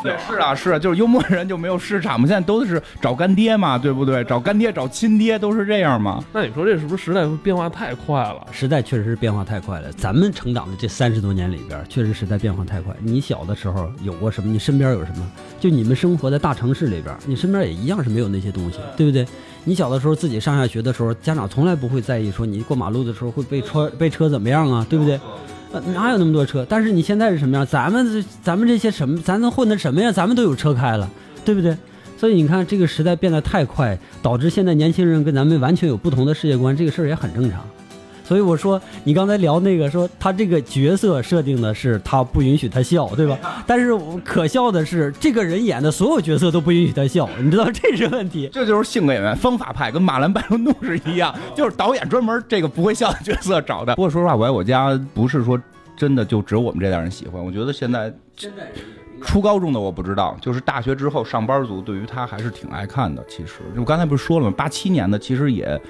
[0.00, 4.22] 对，是啊，是啊，就是幽默人就没有市场嘛，现在都是找干爹嘛，对不对？
[4.22, 6.22] 找干爹找亲爹都是这样嘛。
[6.32, 8.46] 那你说这是不是时代变化太快了？
[8.52, 9.90] 时代确实是变化太快了。
[9.94, 12.94] 咱们成长的这三十多年里边，确实时代变化太快。
[13.00, 14.52] 你小的时候有过什么？
[14.52, 15.28] 你身边有什么？
[15.58, 19.26] 就你们生活在大城市里边，你身边也一样是没有那些东西，对不对？
[19.64, 25.20] 你小的时候自己上下学的时候，家长从来不会在意说你过马路的时候会被车被车怎么样啊，对不对？
[25.92, 26.64] 哪有那么多车？
[26.66, 27.66] 但是你现在是什么样？
[27.66, 30.10] 咱们咱们这些什么，咱能混的什么呀？
[30.10, 31.08] 咱们都有车开了，
[31.44, 31.76] 对不对？
[32.16, 37.60] 所以你看这个时代变得太快，导致现在年轻人跟咱们完全有不同的世界观，这个事儿也很正常。
[38.28, 43.38] 所以我说，你刚才聊那个说他这个角色设定的是他不允许他笑，对吧？
[43.66, 48.46] 但是可笑的是，这个人演的所有角色都不允许他笑，你知道这是问题。
[48.52, 53.94] 这就是性格演员方法派，跟马兰白兰度是一样， 就是导演专门这个不会笑的角色找的。
[53.94, 55.58] 不过说实话，我爱我家不是说
[55.96, 58.12] 真的就只有我们这代人喜欢，我觉得现在
[59.22, 63.24] 初高中的我不知道，就是大学之后上班族对于他还是挺爱看的。
[63.26, 64.54] 其实我刚才不是说了吗？
[64.54, 65.80] 八七年的其实也。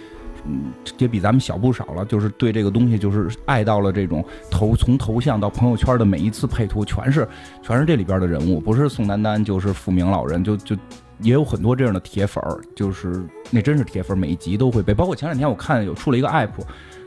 [0.48, 2.04] 嗯，也比咱们小不少了。
[2.06, 7.28] 就是对这个东西，就是爱到了这种头，从头像到朋友圈的每一次配图，全是
[7.62, 10.74] 全是这里边的人物，不是宋丹丹就是傅明老人，就就
[11.20, 14.94] 也有很多这样的铁粉儿，就是那真是铁粉，每一集都会背。
[14.94, 16.48] 包括前两天我看有出了一个 app，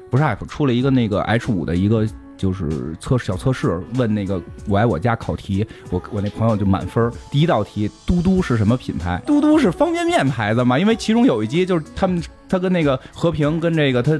[0.09, 2.07] 不是 app，出了一个那个 H 五的一个。
[2.41, 7.11] 就是测小测试，问那个我爱我家考题，我我那朋友就满分。
[7.29, 9.21] 第一道题，嘟嘟是什么品牌？
[9.27, 10.79] 嘟嘟是方便面牌子嘛？
[10.79, 14.19] 因为其中有一集就是他们他跟那个和平跟这个他。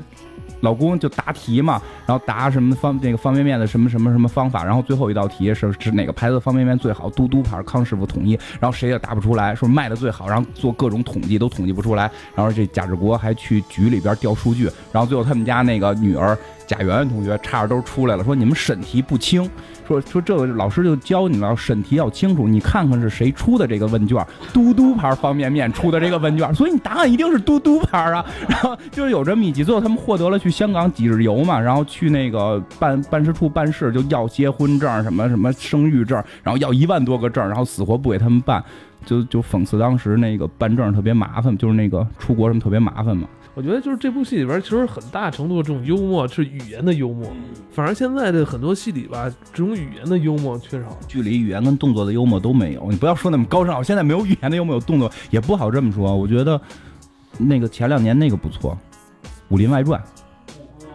[0.62, 7.10] 老公就答题嘛，然后答什么方那个方便面的什么什么什么方法，然后最后一道题是是哪个牌子方便面最好？
[7.10, 12.03] 嘟嘟牌，康师傅统一，然后谁也答不出来，说卖的最好，然后做各种统计都统计不出来，
[12.36, 16.38] 然后这贾志国还去局里边调数据，然后最后他们家那个女儿
[16.71, 19.43] 贾圆圆同学差点都出来了，说你们审题不清。
[19.86, 22.47] 说说这个老师就教你了，审题要清楚。
[22.47, 28.25] 你看看是谁出的这个问卷，嘟嘟牌方便面出的这个问卷，所以你答案一定是嘟嘟牌啊。
[28.47, 38.63] 然后就是有这么一集，最后他们获得了去香港几日游嘛，然后去那个办办事处办事，就要结婚证什么什么生育证，然后要一万多个证，然后死活不给他们办，
[39.05, 43.27] 就就讽刺当时那个办证特别麻烦，就是那个出国什么特别麻烦嘛。
[43.53, 47.29] 我觉得就是这部戏里边，其实很大程度的这种幽默是语言的幽默，
[47.69, 52.89] 反而现在的很多戏里吧，这种语言的幽默缺少，剧里语言跟动作的幽默都没有。
[52.89, 56.15] 你不要说那么高尚，现在没有语言的幽默，有动作也不好这么说。
[56.15, 56.59] 我觉得
[57.37, 58.71] 那个前两年那个不错，
[59.49, 60.01] 《武林外传》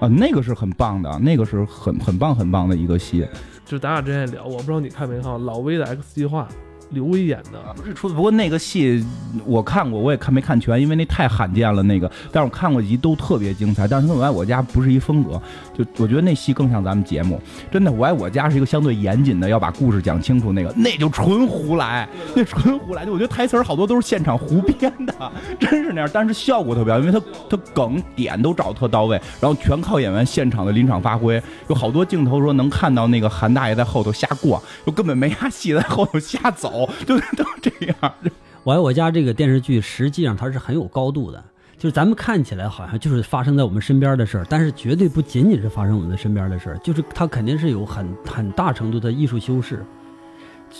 [0.04, 3.26] 啊，那个是很棒的，那个是很很棒很棒的一个戏。
[3.66, 6.48] 就咱俩之前聊，我不知道你看没看老威的《X 计划》。
[6.96, 9.04] 刘威演的不是出，不过那个戏
[9.44, 12.10] 我看过，我也看没看全，因为那太罕见了那个。
[12.32, 15.40] 但是我看过一集都特别精彩，但是跟我爱我家不是一风格，
[15.76, 17.38] 就我觉得那戏更像咱们节目。
[17.70, 23.04] 真的，我爱我家是一个相对严谨的，要把故事讲清楚那个，那就纯胡来，那纯胡来。
[23.04, 26.08] 就我觉得台词好多都是现场胡编的，真是那样。
[26.10, 31.42] 但是效果特别好，因为他他梗点都找特到位，然后全靠演员现场的临场发挥。
[31.68, 36.85] 有好多镜头说能看到那个韩大爷在后头瞎逛，又根本没啥戏在后头瞎走。
[37.06, 38.14] 就都这样。
[38.62, 41.42] 我爱我家这个电视剧，实际上它是很有高度的。
[41.78, 49.84] 就是咱们看起来好像就是发生在我们身边的事儿，但是绝对不仅仅是发生我们的身边的事儿，就是它肯定是有很很大程度的艺术修饰。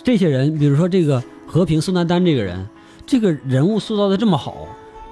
[0.03, 2.67] 这些人，比如说这个和平宋丹丹这个人，
[3.05, 4.67] 这个人物塑造的这么好，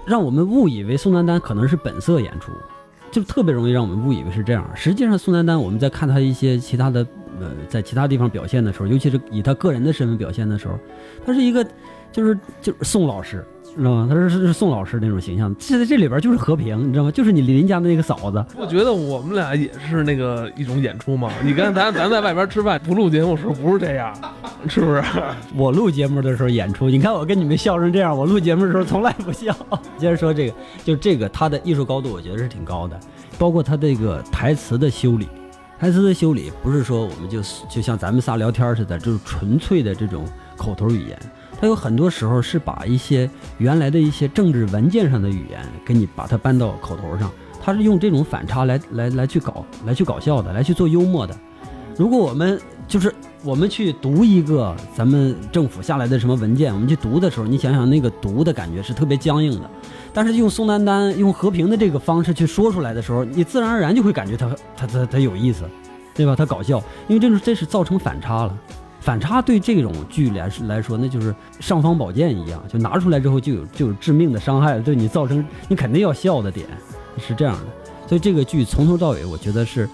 [0.06, 2.52] 让我们误以为宋丹丹可能是本色演出，
[3.12, 4.68] 就特别容易让我们误以为是这样。
[4.74, 7.06] 实际上，宋丹丹我们在看他一些其他的。
[7.40, 10.78] 呃，在其他地方表现的时候，尤其是以他个人的身份表现的时候，
[11.26, 11.66] 他是一个，
[12.12, 13.46] 就是就是宋老师，
[13.76, 14.08] 知道吗？
[14.10, 15.54] 他是是宋老师那种形象。
[15.60, 17.12] 现在这里边就是和平，你知道吗？
[17.12, 18.44] 就是你邻家的那个嫂子。
[18.58, 21.32] 我觉得我们俩也是那个一种演出嘛。
[21.44, 24.14] 你看咱咱在外边吃饭不录节目时候不是这样，
[24.68, 25.04] 是不是？
[25.56, 29.56] 我录节目的时候演出，你看我跟你们笑成这样，我录节目的时候从来不笑。
[29.98, 33.00] 接着说这个，就这个他的艺术高度，我觉得是挺高的，
[33.38, 35.28] 包括他这个台词的修理。
[35.86, 40.26] 台词的修理不是说我们就就像咱们仨聊天似的，就是纯粹的这种
[40.58, 41.16] 口头语言。
[41.62, 47.32] 它有很多时候是把一些原来的一些政治文件上的语言，给你把它搬到口头上。
[47.62, 51.38] 它是用这种反差来来来去搞，来去搞笑的，来去做幽默的。
[51.96, 59.70] 如果我们就是我们去读一个咱们政府下来的什么文件，我们去读的时候，你想想那个读的感觉是特别僵硬的。
[60.16, 65.66] 但是用宋丹丹用和平的这个方式去说出来的时候，你自然而然就会感觉它它它它有意思，
[66.14, 66.34] 对吧？
[66.34, 68.58] 它搞笑，因为这是这是造成反差了。
[69.02, 76.66] 反差对这种剧来来说，那就是尚方宝剑一样，就拿出来之后就有就有致命的伤害，对你造成你肯定要笑的点
[77.20, 77.66] 是这样的。
[78.08, 79.88] 所以这个剧从头到尾，我觉得是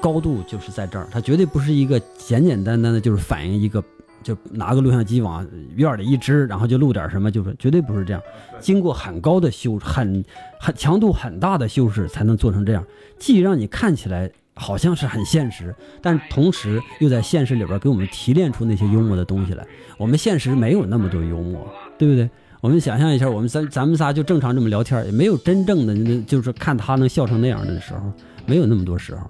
[0.00, 3.82] 高度就是在这儿，它绝对不是一个简简单单的，就是反映一个
[4.22, 8.22] 就拿个录像机往院里一支，然后就录点什么，就是绝对不是这样。
[8.60, 10.24] 经过很高的修，很
[10.58, 12.84] 很强度很大的修饰，才能做成这样，
[13.18, 14.30] 既让你看起来。
[14.54, 19.66] 好像是很现实，但同时又在现实里边给我们提炼出那些幽默的东西来。
[19.96, 22.28] 我们现实没有那么多幽默，对不对？
[22.60, 28.12] 我们想象一下，我们咱咱们仨就正常这么聊天，也没有真正的，就是看他能笑成那样的时候，
[28.44, 29.22] 没有那么多时候。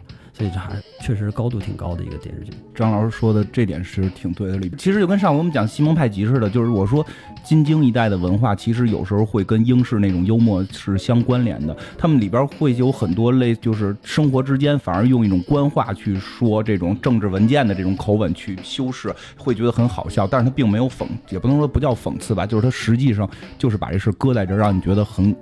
[0.50, 2.52] 这还确实高度挺高的一个电视剧。
[2.74, 4.56] 张老师说的这点是挺对的。
[4.56, 7.04] 里边其实就跟上回我们讲西蒙派吉似的，就是我说
[7.44, 11.76] 金京一代的文化，其实有时候会跟英式那种幽默是相关联的。
[11.98, 20.26] 他们里边会有很多类，就是生活之间反而用一种官话去说这种政治文件的这种口吻去修饰，会觉得很好笑。
[20.26, 23.28] 但是他并没有讽，也不能说不叫讽刺吧，就是他实际上
[23.58, 25.34] 就是把这事搁在这，让你觉得很。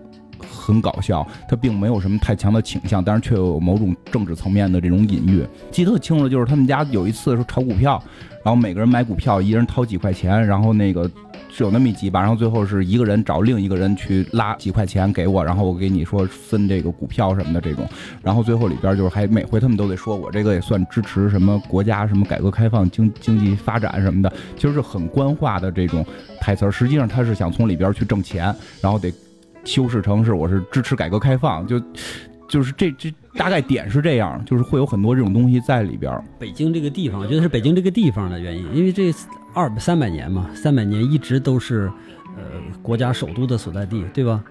[0.49, 5.45] 很搞笑，他并没有什么太强的倾向，但是却有某种政治层面的这种隐喻。
[5.71, 8.03] 记得特清楚，就是他们家有一次说炒股票，
[8.45, 11.11] 然后每个人买股票，一人掏几块钱，然后那个
[11.51, 17.89] 是有那么一集吧，然后最后是一个人找另一个人去拉几块钱给我，然后我给你说分这个股票什么的这种，
[18.23, 26.05] 然后最后里边就是还每回他们都得说我这个也算支持什么国家什么改革开放经经济发展什么的，其实是很官话的这种
[26.41, 29.13] 台词，实际上他是想从里边去挣钱，然后得。
[29.65, 31.81] 修饰成是我是支持改革开放，就
[32.49, 36.13] 就是这这大概点是这样，就是会有很多这种东西在里边。
[36.39, 39.15] 北京这个地方，我觉得是北京这个地方的原因，因为这
[39.55, 41.91] 二三百年嘛，三百年一直都是
[42.37, 42.43] 呃
[42.83, 44.43] 国家首都的所在地，对吧？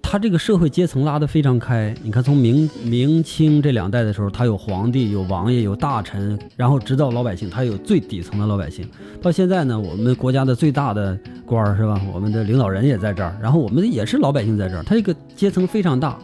[0.00, 8.88] 他这个社会阶层拉得非常开，你看从明明清这两代的时候，他有皇帝、有王爷、有大臣，然后直到老百姓，他有最底层的老百姓。
[9.20, 12.00] 到现在呢，我们国家的最大的官儿是吧？
[12.14, 16.18] 我们的领导人也在这儿，然后我们也是老百姓在这儿，他这个阶层非常大。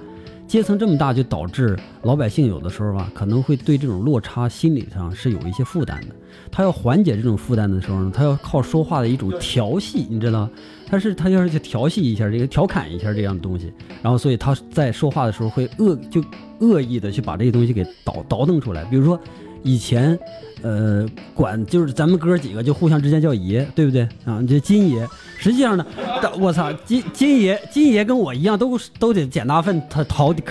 [0.45, 6.15] 阶层这么大，就导致老百姓有的时候吧，可能会对这种落差心理上是有一些负担的。
[6.51, 10.47] 他要缓解这种负担的时候呢，他要靠说话的一种调戏，你知道
[10.93, 16.23] 他是他要是去调戏一下这个调侃一下这样的东西，然后所以他在说话的时候会恶就
[16.59, 18.85] 恶意的去把这个东西给倒倒腾出来。
[18.85, 19.19] 比如说
[19.63, 20.19] 以前，
[20.61, 24.45] 呃，管就是咱们哥几个就互相之间叫爷，对不对啊？
[24.47, 25.09] 这金爷。
[25.39, 25.87] 实际上呢，
[26.39, 30.43] 我操，金金爷金爷跟我一样，都都得捡大粪，他刨地，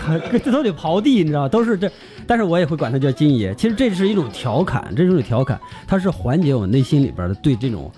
[0.51, 1.87] 都得刨地，你知道都是这，
[2.25, 3.53] 但是我也会管他叫金爷。
[3.53, 7.91] 其实这是一种调侃，这是一种调侃，它是缓解我内心里边的对这种，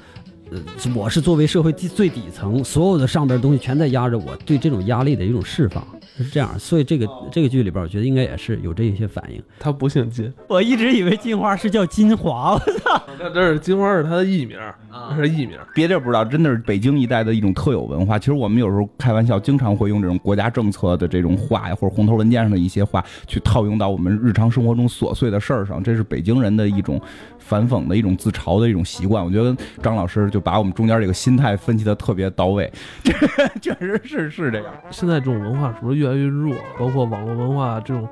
[0.54, 0.62] 呃，
[0.96, 5.84] 我是作为社会最底层，所有的上边东西全在压着我，对这种压力的一种释放。
[6.16, 9.42] 是这样，所以这个这个剧里边，我觉得应该也是有这一些反应。
[9.60, 13.02] 他不姓金，我一直以为金花是叫金华，我操！
[13.20, 14.56] 那这是金花是他的艺名
[14.92, 15.58] 啊，是艺名。
[15.74, 18.20] 别地儿不知道，真的是北京一带的一种特有文化。
[18.20, 25.82] 其实我们有时候开玩笑，经常会用这种国家政策的这种话呀，或者红头文件上的一些话，去套用到我们日常生活中琐碎的事儿上。
[25.82, 27.02] 这是北京人的一种
[27.46, 29.24] 反讽的一种自嘲的一种习惯。
[29.24, 32.72] 我觉得张老师就把我们中间这个心态分析的特别到位，
[33.04, 33.12] 这
[33.60, 34.74] 确实是是这样。
[34.90, 36.56] 现在这种文化是不是越来越弱？
[36.80, 38.08] 包括网络文化这种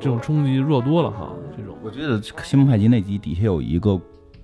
[0.00, 1.32] 这种冲击弱多了哈。
[1.56, 3.98] 这种我觉得《新蒙派奇》那集底下有一个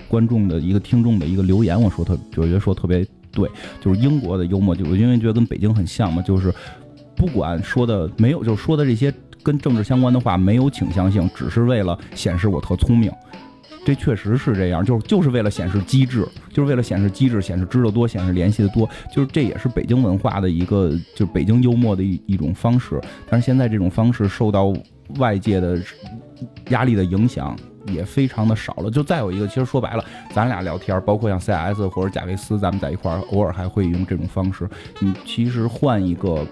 [0.09, 3.51] 观众的一个听众的一个留言，我说特我觉得说特别对，
[3.81, 6.55] 就是英国的幽默，就因为觉得跟北京很像嘛，就是
[7.17, 13.11] 不管说的没有，就是说的这些跟政治相关的话没有倾向性，只是为了显示我特聪明。
[13.85, 23.01] 这确实是这样，就是就是为了显示机智，就是为了显示机智，显示知道多，显示联系的多，就是这也是北京文化的一个，就是北京幽默的一一种方式。
[23.29, 24.73] 但是现在这种方式受到
[25.19, 25.79] 外界的
[26.71, 27.55] 压力的影响
[27.89, 28.91] 也非常的少了。
[28.91, 34.67] 就再有一个，其实说白了，咱俩聊天，包括像 CS 或者贾维斯，咱们在一块儿偶尔还会用这种方式。
[35.01, 36.43] 你其实换一个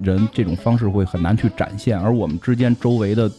[0.00, 3.30] 人，这种方式会很难去展现，而我们之间周围的。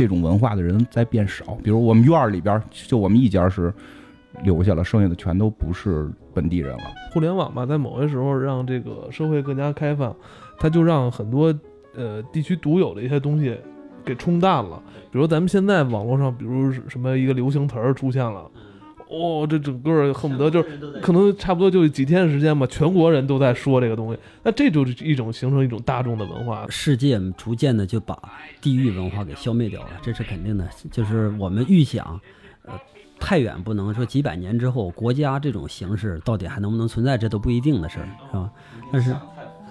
[0.00, 3.70] 这种文化的人在变少，比如我们院儿里边就我们一家是
[4.42, 6.84] 留下了，剩下的全都不是本地人了。
[7.12, 10.16] 互联网吧，在某些时候让这个社会更加开放，
[10.58, 11.54] 它就让很多
[11.94, 13.54] 呃地区独有的一些东西
[14.02, 14.82] 给冲淡了。
[15.12, 18.50] 比如咱们现在网络上，比如什么一个流行词儿出现了，
[19.10, 26.64] 哦，这整个恨不得就是可能差不多就几天的时间吧，全国人都在说这个东西，那这就是一种形成一种大众的文化。
[26.68, 28.16] 世界逐渐的就把
[28.60, 30.68] 地域文化给消灭掉了，这是肯定的。
[30.92, 32.20] 就是我们预想，
[32.64, 32.74] 呃，
[33.18, 38.50] 太远不能说几百年之后，国家这种形式到底还能不能存在，这都不一定的事儿，是吧？
[38.92, 39.14] 但是。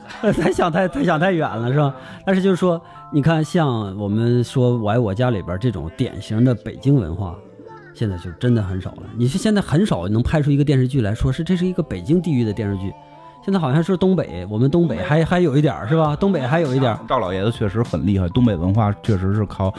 [0.09, 1.95] 太 想太太想太远了，是吧？
[2.25, 2.81] 但是就是说，
[3.13, 7.37] 你看，像我们说《我爱我家》里边这种典型的北京文化，
[7.93, 9.03] 现在就真的很少了。
[9.17, 12.93] 你是现在很少能拍出一个电视剧来说是这是一个北京地域的电视剧。
[13.43, 16.15] 现在好像是东北，我们东北还还有一点是吧？
[16.15, 16.97] 东北还有一点。
[17.07, 19.73] 赵老爷子确实很厉害，东北文化确实是靠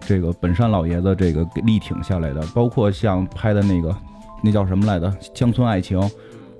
[0.00, 2.40] 这个本山老爷子这个力挺下来的。
[2.54, 3.94] 包括像拍的那个
[4.42, 6.00] 那叫什么来着，《乡村爱情》。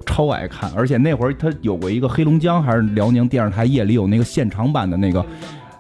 [0.09, 5.25] 超爱看，而且那会儿他有过一个黑龙江还是辽宁电视台夜里有那个现场版的那个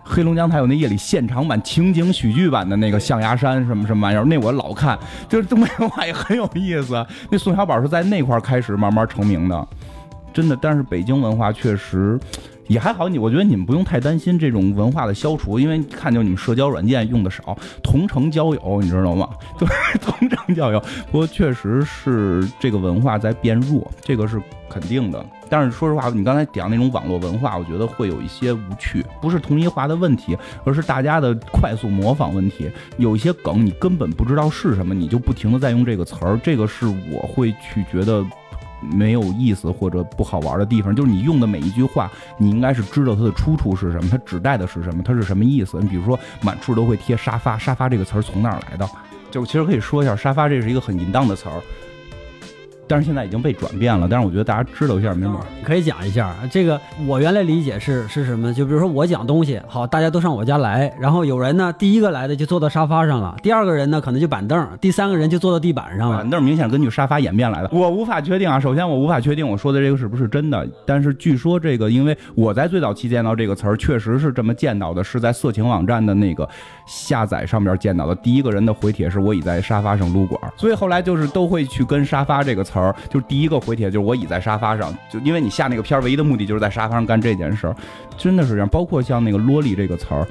[0.09, 4.97] 黑龙江台有那夜里现场版情景喜剧版的那个象牙山什么什么玩意儿，那我老看，
[5.29, 7.05] 就是东北文化也很有意思。
[7.29, 9.69] 那宋小宝是在那块儿开始慢慢成名的，
[10.33, 10.57] 真的。
[10.63, 12.19] 但是北京文化确实。
[12.69, 19.29] 也还好，你我觉得你们不用太担心这种文化的消除，因为看就你们社交软件用的少，同城交友，你知道吗？
[19.59, 19.69] 对，
[20.01, 20.81] 同城交友。
[21.11, 25.25] 不过确实是这个文化在变弱，这个是肯定的。
[25.49, 32.69] 但是说实话，你刚才讲那种网络文化，我觉得会有一些无趣，不是同一化的问题，而是大家的快速模仿问题。
[32.97, 38.27] 有一些梗你根本不知道是什么，你就不停的在用这个词儿，这个是我会去觉得。
[38.81, 45.79] 没有意思或者不好玩的地方，就是你用的每一句话，你应该是知道它的出处是什么，它指代的是什么，它是什么意思。
[45.81, 48.89] 你比如说，满处都会贴沙发，沙发这个词儿从哪儿来的？
[49.31, 51.61] 就其实可以说一下，沙发这是一个很淫荡的词儿。
[52.89, 55.47] 但是现在已经被转变了，但是我觉得大家知道一下没毛病。
[55.64, 58.53] 可以讲一下这个，我原来理解是是什么？
[58.53, 66.18] 就比如说我讲东西，好，大家都上我家来，然后有人呢，第一个来的就坐到沙发上了，第二个人呢可能就板凳，第三个人就坐到地板上了。
[66.18, 68.61] 板凳明显根据沙发演变来的，我无法确定啊。
[68.61, 76.49] 首先我无法确定我说的这个是不是真的，但是据说这个，因为我在最早期见到这个词儿，确实是这么见到的，是在色情网站的那个
[76.87, 78.14] 下载上面见到的。
[78.16, 83.57] 第一个人的回帖是我已在沙发上撸管，所以后来就是都会去跟沙发这个词词儿，就是第一个。
[83.59, 87.74] 回帖就是我倚在沙发上，就因为你下那个片儿，唯一的目的就是在沙发上干这件事儿，
[88.16, 88.68] 真的是这样。
[88.68, 90.27] 包括像那个“萝莉”这个词儿，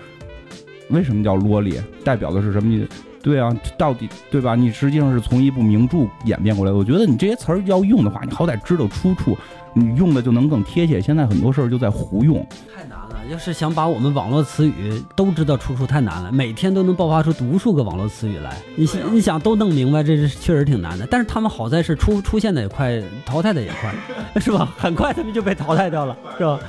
[0.89, 1.81] 为什么叫萝莉？
[2.03, 2.89] 代表的是什么意思？
[3.23, 4.55] 对啊，到底对吧？
[4.55, 6.77] 你实际上是从一部名著演变过来的。
[6.77, 9.35] 我觉得你这些词儿要用的话，你好歹知道出处，
[9.73, 11.01] 你用的就能更贴切。
[11.01, 13.32] 现在很多事儿就在胡用，太难了。
[13.32, 18.57] 要是想把我们网络词语都知道出处太难了，每天都能爆发出无数个网络词语来。
[18.76, 21.07] 你你想都弄明白，这是确实挺难的。
[21.09, 23.93] 但是他们好在是出出现的也快，淘汰的也快，
[24.39, 24.71] 是吧？
[24.78, 26.59] 很快他们就被淘汰掉了，是吧？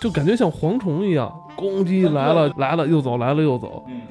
[0.00, 3.84] 就感觉像蝗虫一样，攻击来了来了又走，来了又走。
[3.88, 4.02] 嗯。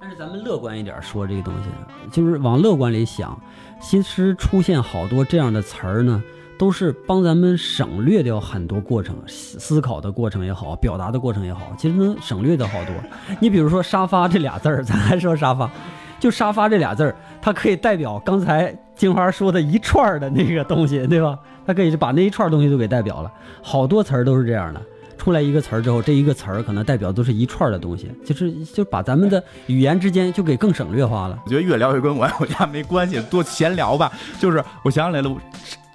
[0.00, 1.68] 但是咱们乐观一点说这个东西，
[2.10, 3.38] 就是往乐观里想，
[3.80, 6.22] 其实出现好多这样的词儿呢。
[6.58, 12.94] 都是帮咱们省略掉很多过程，思考的过程也好，表达的过程也好，其实能省略掉好多。
[13.40, 15.70] 你比如说“沙发”这俩字儿，咱还说沙发，
[16.18, 21.38] 就“沙发”这俩字儿，它可以代表刚才金花说的一串的那个东西，对吧？
[21.64, 23.32] 它可以把那一串东西都给代表了。
[23.62, 24.80] 好多词儿都是这样的，
[25.16, 31.38] 出来一个词儿之后，这一个词儿可能代表都是一串的东西，就是就把咱们的语言之间就给更省略化了。
[31.44, 34.10] 我觉得越聊越跟我我家没关系，多闲聊吧。
[34.40, 35.30] 就是我想起来了。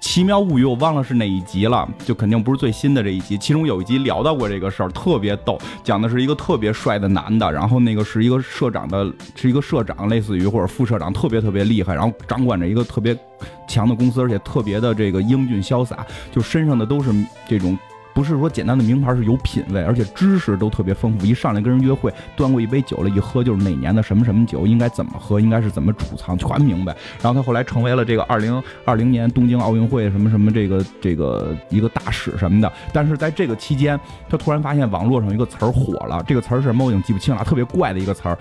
[0.04, 3.38] 奇妙物语，我忘了是哪一集了，就肯定不是最新的这一集。
[3.38, 13.18] 其中有一集聊到过这个事儿，特别逗，讲的是一个特别帅的男的，然后那个是一个社长的，是一个社长，类似于或者副社长，特别特别厉害，然后掌管着一个特别
[13.66, 17.10] 强的公司，而且特别的这个英俊潇洒，就身上的都是
[17.48, 17.76] 这种。
[18.14, 21.26] 不是说简单的名牌是有品位，而且知识都特别丰富。
[21.26, 26.96] 一上来跟人约会，端过一杯酒了，一喝就是哪年的什么什么酒，应该怎么喝，应该是怎么储藏，全明白。
[27.20, 32.72] 然后他后来成为了这个二零二零年东京奥运会什么什么这个这个一个大使什么的。
[32.92, 33.98] 但是在这个期间，
[34.28, 38.38] 他突然发现网络上一个词儿火了，这个词儿是什么我已经记不清了，特别怪的一个词儿。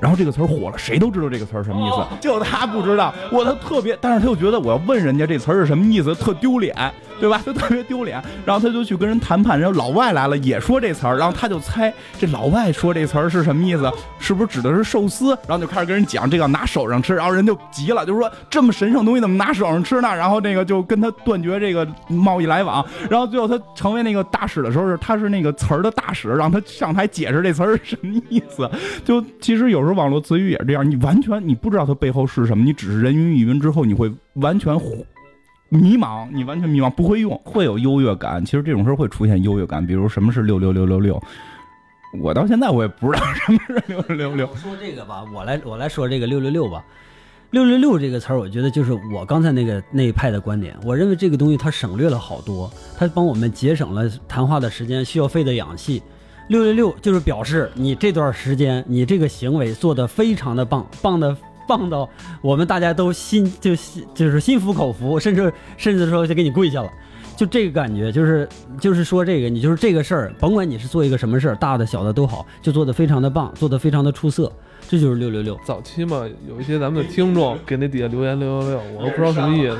[0.00, 3.12] 然后这个词儿火了，谁都知道这个词儿什么意思，就他不知道。
[3.30, 6.74] 我他特别，但是他又觉得我要问人家这词儿是什么意思，特丢脸。
[7.20, 7.42] 对吧？
[7.44, 13.90] 他特别丢脸，然后他就去跟人谈判，然后老外来了也说这词儿，然后他就猜这老外说这词儿是什么意思，
[14.20, 15.36] 是不是指的是寿司？
[15.48, 20.14] 然后就开始跟人讲这个拿手上吃，然后人就急了，就是说这么神圣东西怎么拿手上吃呢？
[20.14, 28.70] 然后那个就跟他断绝这个贸易来往，然后最后他成为那个大使的时候，是他是那个词儿的大使，让他上台解释这词儿是什么意思。
[29.04, 34.74] 就其实有时候网络词语也是这样，你完全你不知道它背后是什么，你只是人云亦云之后，你会完全。
[35.70, 38.42] 迷茫，你完全迷茫，不会用，会有优越感。
[38.42, 41.22] 其实这种事儿会出现优越感，比如什么是六六六六六，
[42.22, 44.46] 我到现在我也不知道什么是六六六六。
[44.56, 46.82] 说这个吧，我来我来说这个六六六吧。
[47.50, 50.74] 六六六这个词儿，我觉得就是我刚才那个那一派的观点。
[50.84, 56.02] 我认为这个东西它省略了好多，它帮我们节省了谈话的时间，需要费的氧气。
[56.48, 61.36] 六六六就是表示你这段时间你这个行为做得非常的棒，棒的
[61.66, 62.08] 棒到
[62.40, 66.90] 我们大家都心就心就是心服口服，甚至甚至说就给你跪下了。
[67.36, 68.48] 就这个感觉，就是
[68.80, 74.50] 就是说这个你就是这个事儿，甭管你是做一个什么事儿，大的小的都好，就做得非常的棒，做得非常的出色。
[74.88, 75.56] 这就是六六六。
[75.64, 79.76] 早期嘛，有一些咱们的听众给那底下留言六六六，我都不知道什么意思。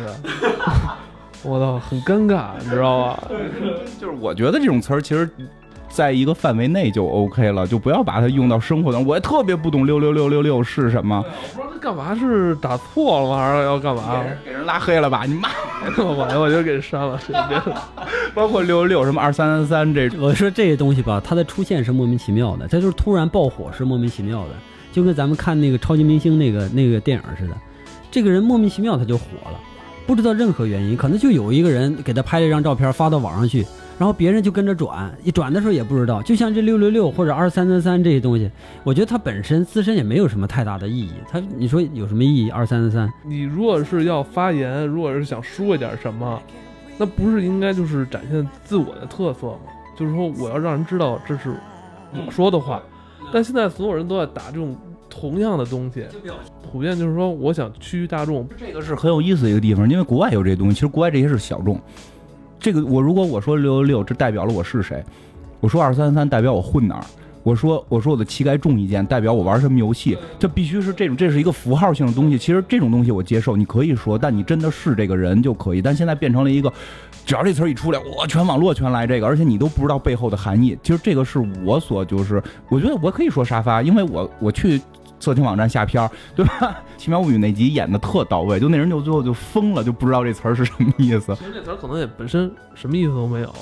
[1.42, 3.28] 我操，很尴尬，你知道吧？
[3.98, 5.28] 就是我觉得这种词儿其实，
[5.88, 9.08] 在一个范围内就 OK 了，就不要把它用到生活当中。
[9.08, 14.22] 我也特别不懂六六六六六是什么，我不知道他干嘛是打错了吗，还是要干嘛？
[14.44, 15.24] 给人拉黑了吧？
[15.26, 15.48] 你妈！
[15.96, 17.60] 我 我就给删了，随便。
[18.34, 24.50] 包括六六六什么二三三三这，我说这些东西吧，它的出现是莫名其妙的，它就是突然爆火是莫名其妙的，
[24.92, 27.56] 就跟咱们看那个超级明星那个那个电影似的，
[28.10, 29.58] 这个人莫名其妙他就火了，
[30.06, 33.66] 不知道任何原因，可能就有一个人给他拍了一张照片发到网上去，
[33.98, 38.48] 然后别人就跟着转，一转的时候也不知道，就像这六六六或者二三三三这些东西，
[38.84, 42.48] 我觉得它本身自身也没有什么太大的意义，它你说有什么意义？
[42.48, 46.40] 二三三三，你如果是要发言，如果是想说一点什么，
[46.96, 49.58] 那不是应该就是展现自我的特色吗？
[49.96, 51.56] 就是说我要让人知道这是
[52.12, 52.80] 我说的话，
[53.32, 54.76] 但现在所有人都在打这种
[55.10, 56.04] 同样的东西，
[56.70, 61.80] 普遍就是说我想趋于大众，这个是很有意思的一个地方，因为国外有这东西，其实国外这些是小众。
[62.60, 64.98] 这个我如果我说六六六，这代表了我是谁；
[65.60, 67.04] 我说二三三，代表我混哪儿；
[67.42, 70.18] 我说我说我的膝盖重一件，代表我玩什么游戏。
[70.38, 72.36] 这必须是这种，这是一个符号性的东西。
[72.36, 75.80] 其实这种东西我接受，你可以说，但你真的是这个人就可以。
[75.80, 76.72] 但现在变成了一个，
[77.24, 80.76] 只要这词儿一出来，我全网络全来这个，而且你都不知道背后的含义。
[80.82, 84.80] 其实这个是我所就是，我觉得我可以说沙发，因为我我去。
[85.20, 86.76] 色情网站下片儿， 对吧？
[87.00, 91.34] 《奇妙物语》那集演的特到位，就那人就最后就疯了，就不知道这词儿是什么意思。
[91.36, 93.54] 其实这词儿可能也本身什么意思都没有，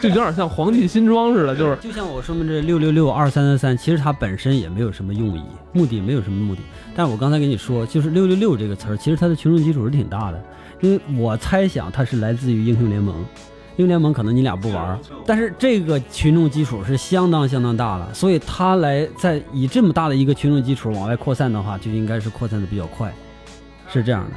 [0.00, 5.42] 就有点像皇帝新装似的，就是就像我说明这六六六二三三三，其实它本身也没有什么用意，
[5.72, 6.62] 目的没有什么目的。
[6.94, 10.42] 但我刚才跟你说，就是六六六这个词儿，其实它的群众基础是挺大的，
[10.80, 13.24] 因为我猜想它是来自于英雄联盟。
[13.80, 23.10] 英雄联盟可能你俩不玩，但是这个群众基础是相当相当大了，所以他来在以这么大的一个群众基础往外扩散的话，就应该是扩散的比较快，
[23.90, 24.30] 是这样的。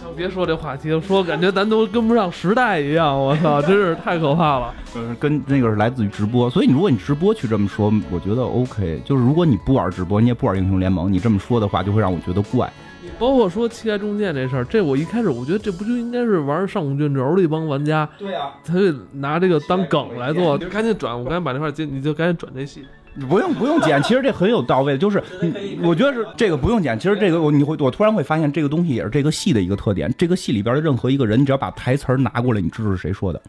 [0.00, 4.74] 行，别说这话题了，说感觉咱都跟不上时代一样，我操，真是太可怕了。
[4.94, 9.02] 呃，跟那个是来自于直播，所以你如果你直播去这么说，我觉得 OK。
[9.04, 12.72] 就是如果你不玩直播，你也不玩英雄联盟，你这么说的话，就会让我觉得怪。
[13.18, 22.84] 包括说膝盖中箭这事儿，这我一开始我觉得这不就应该是玩上古卷轴的一帮玩家，对呀、他就拿这个当梗来做，赶紧转，我赶紧把这块接，你就赶紧转这戏。
[23.28, 25.20] 不用不用剪， 其实这很有到位，就是
[25.82, 26.96] 我觉得是这个不用剪。
[26.96, 30.12] 其实这个我你会我突然会发现这个东西也是这个戏的一个特点。
[30.16, 33.42] 这个戏里边的任何一个人，你只要把台词儿拿过来，你知道是谁说的。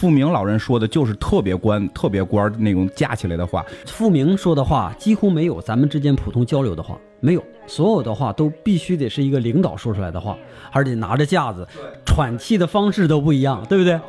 [0.00, 10.34] 傅明老人说的就是特别官、特别官那种架起来的话，傅明说的话几乎没有咱们之间普通交流的话，没有，所有的话都必须得是一个领导说出来的话，
[10.72, 11.68] 而且拿着架子，
[12.06, 14.00] 喘气的方式都不一样，对不对？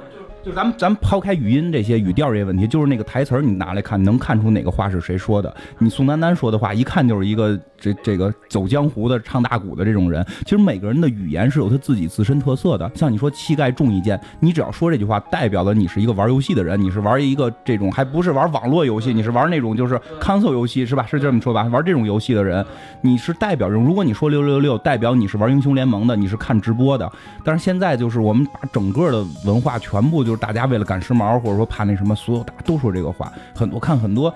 [0.43, 5.53] 就咱们咱们抛开语音这些语调这些问题，就是那个台词你拿来看，能看出哪个话是谁说的。
[5.77, 10.25] 你宋丹丹说的话，一看就是一个这这个走江湖的、唱大鼓的这种人。
[10.43, 12.89] 其实每个人的语言是有他自己自身特色的。
[12.95, 21.05] 像你说膝盖重一件，你只要说这句话，代表了你是一个玩游戏的人，你是玩一个这种还不是玩网络游戏，你是玩那种就是 console 游戏是吧？
[21.05, 21.61] 是这么说吧？
[21.65, 22.65] 玩这种游戏的人，
[23.01, 23.75] 你是代表着。
[23.75, 27.11] 如果你说六六六，代表你是玩英雄联盟的，你是看直播的。
[27.43, 33.33] 但是现在就是我们把整个的文化全部就就是大家为了赶时髦，或者说怕那什么，所有大家都说这个话。
[33.53, 34.33] 很多看很多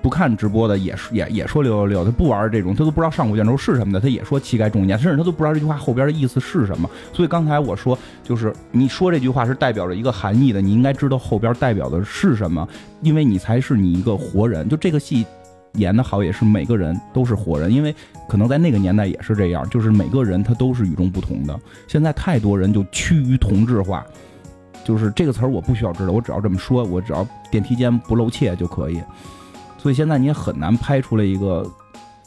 [0.00, 6.88] 不看直播的也是也也说六六六，他不玩这种，他都不知道上古卷轴是什么的，他也说膝盖重年，甚至他都不知道这句话后边的意思是什么。
[7.12, 12.66] 所以刚才我说，就是你说这句话是代表着一个含义的，你应该知道后边代表的是什么，
[13.02, 14.66] 因为你才是你一个活人。
[14.66, 15.26] 就这个戏。
[15.74, 17.94] 演的好也是每个人都是活人，因为
[18.28, 21.56] 可能在那个年代也是这样，就是每个人他都是与众不同的。
[21.86, 24.04] 现在太多人就趋于同质化，
[24.90, 29.00] 就是这个词儿我不需要知道，我只要这么说，我只要电梯间不露怯就可以。
[29.78, 31.64] 所以现在你也很难拍出来一个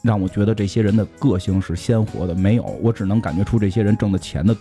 [0.01, 4.55] 让我觉得这些人的个性是鲜活的，没有，我只能感觉出这些人挣的钱的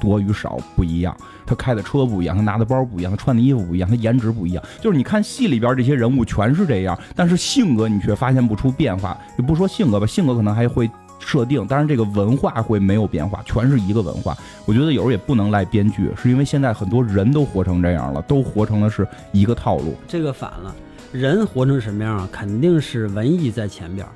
[0.00, 4.64] 多与少不一样，他开的车不一样，他拿的包不一样，他穿的衣服不一样，他颜值不一样。
[4.80, 9.16] 就是你看戏里边这些人物全是这样，但是性格你却发现不出变化。
[9.38, 10.90] 也不说性格吧，性格可能还会
[11.24, 14.36] 设定，但是这个文化会没有变化，全是一个文化。
[14.66, 19.94] 我觉得有时候也不能赖编剧，是因为现在很多人都活成这样了，都活成了是一个套路。
[20.06, 20.74] 这个反了，
[21.12, 22.28] 人活成什么样啊？
[22.30, 24.06] 肯定是文艺在前边，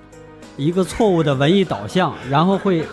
[0.57, 2.85] 一个错误的文艺导向，然后会，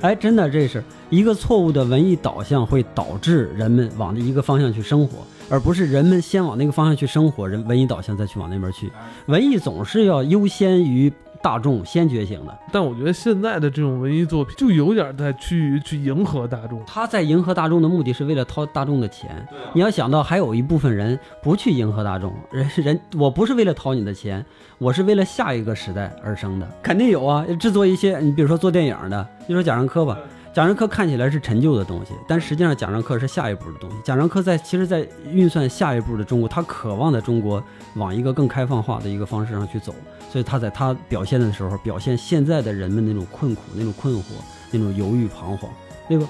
[0.00, 8.90] 哎，真的这是一个错误的文艺导向，会导致人们往一个方向去生活，而不是人们先往那个方向去生活，人文艺导向再去往那边去。
[9.26, 11.12] 文艺总是要优先于
[11.42, 12.58] 大众，先觉醒的。
[12.72, 16.82] 但我觉得现在的这种文艺作品就有点在趋于去迎合大众。
[16.86, 19.46] 他在迎合大众的目的是为了掏大众的钱。
[19.72, 24.44] 你要想到，还有一部分人不去迎合大众，人人我不是为了掏你的钱，
[24.78, 27.44] 我是为了下一个时代而生的，肯定有啊。
[27.58, 30.18] 制作一些，你比如说做电影的，你说贾樟柯吧，
[30.56, 33.96] 贾樟柯看起来是陈旧的东西，但实际上贾樟柯是下一步的东西。
[34.02, 37.62] 贾樟柯在其实，在运算下一步的中国，他渴望在中国
[37.96, 39.94] 往一个更开放化的一个方式上去走，
[40.32, 44.22] 所以他在他表现的时候，表现现在的人们那种困苦、那种困惑、
[44.70, 45.70] 那种犹豫彷徨，
[46.08, 46.26] 对吧？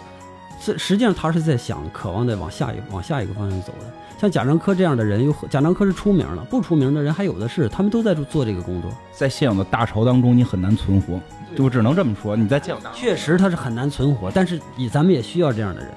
[0.60, 3.86] 实实际上他是在想，渴望在往下一往下一个方向走的。
[4.18, 8.90] 像贾樟柯这样的人，有贾樟柯是出名了，不出名的人还有的是，他们都在做这个工作。
[9.12, 11.20] 在现有的大潮当中，你很难存活，
[11.56, 12.34] 就只能这么说。
[12.34, 15.90] 你在现有大确实他是很难存活，但是以咱们也需要这样的人，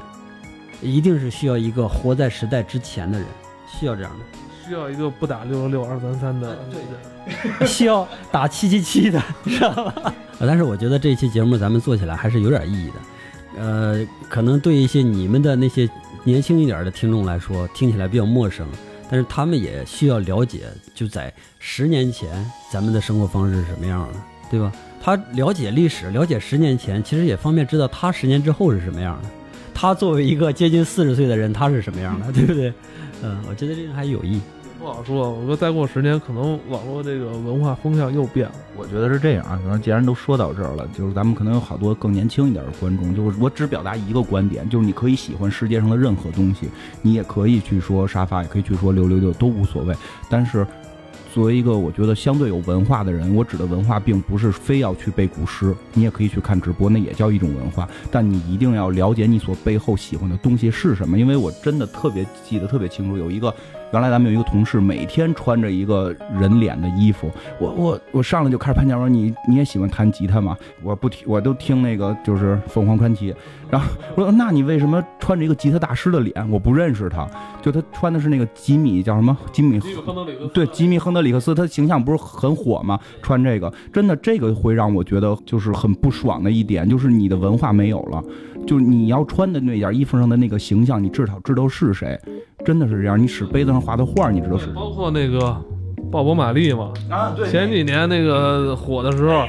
[0.81, 3.27] 一定是需要一个活在时代之前的人，
[3.67, 4.39] 需要这样的。
[4.67, 10.13] 需要一个不打六六六二三三的对的， 需要打七七七的，知道吧？
[10.39, 12.93] 呃 但是我觉得这期节目咱们做起来还是有点意义的。
[13.57, 15.89] 呃，可能对一些你们的那些
[16.23, 18.67] 年轻一点的听众来说，听起来比较陌生，
[19.09, 20.63] 但是他们也需要了解，
[20.93, 24.19] 就在十年前咱们的生活方式是什么样的，
[24.51, 24.71] 对吧？
[25.01, 29.29] 他了解历史，了解十年前，其实也方便知道他十年之后是什么样的。
[29.73, 32.73] 他作为一个接近四十岁的人，他是什么样的，对不对？
[33.23, 34.41] 嗯，我觉得这个还有意。
[34.79, 35.29] 不好说。
[35.29, 38.55] 我说再过十年，可能网络这个文化风向又变了。
[38.77, 46.69] 我觉得是这样啊，反正既然都说到这儿了，就是咱们可能有好多更年轻一点的观众，就是我只表达一个观点，就是你可以喜欢世界上的任何东西，
[47.01, 49.93] 你也可以去说沙发，也可以去说六六六，都无所谓。
[50.29, 50.65] 但是，
[51.33, 57.87] 作为一个我觉得相对有文化的人，我指的文化并不是非要去背古诗，你也可以去看直播，那也叫一种文化。
[58.09, 63.53] 但你一定要了解你所背后喜欢的东西是什么，因为我真的特别记得特别清楚，有一个。
[63.91, 67.29] 原来咱们有一个同事，每天穿着一个人脸的衣服。
[67.59, 70.55] 我我我上来就开始攀讲说你你也喜欢弹吉他吗？
[70.83, 73.33] 我不听，我都听那个就是凤凰传奇。
[73.69, 76.49] 然后我说那你为什么穿着一个吉他大师的脸？
[76.49, 77.27] 我不认识他，
[77.61, 82.99] 就他穿的是那个吉米叫什么吉米亨德里克斯对吉米亨德里克斯，他形象不是很火吗？
[83.23, 88.23] 穿这个真的这个会让我觉得就是很不爽的一点，就是你的文化没有了，
[88.67, 92.19] 就是你要穿的那件衣服上的那个形象，你至少知道是谁？
[92.65, 94.67] 真的是这样，你使杯子上画的画，你知道是？
[94.73, 95.55] 包括那个
[96.11, 99.45] 鲍勃·马利嘛，啊，对前几年那个火的时候，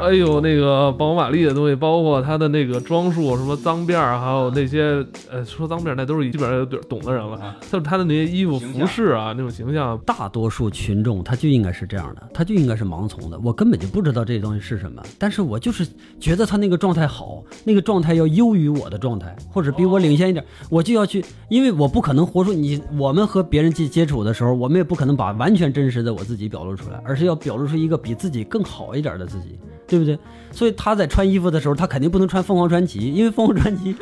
[0.00, 7.56] 哎呦，那个鲍勃·马利的东西，包括他的那个装束，什么脏辫儿，还有那些呃，说脏辫儿那都是基本上有懂的人了啊。
[7.70, 13.38] 就是他的那些衣服、服饰啊，那种形象，大多数群众他就应该是这样的，他就应该是盲从的。
[13.44, 15.86] 我根本就不知道这东西是什么，但是我就是
[16.18, 22.80] 觉得他那个状态好，那个状态要优于我的状态，或者比我领先一点，我就要去，因为我不可能活出你。
[22.98, 30.18] 我们和别人接接触的时候，我们也不可能把完全真实的我自己表露出来，而是要表露出一个比自己更好一点的自己，对不对？
[30.52, 33.96] 所以他在穿衣服的时候，他肯定不能穿凤凰传奇，因为凤凰传奇，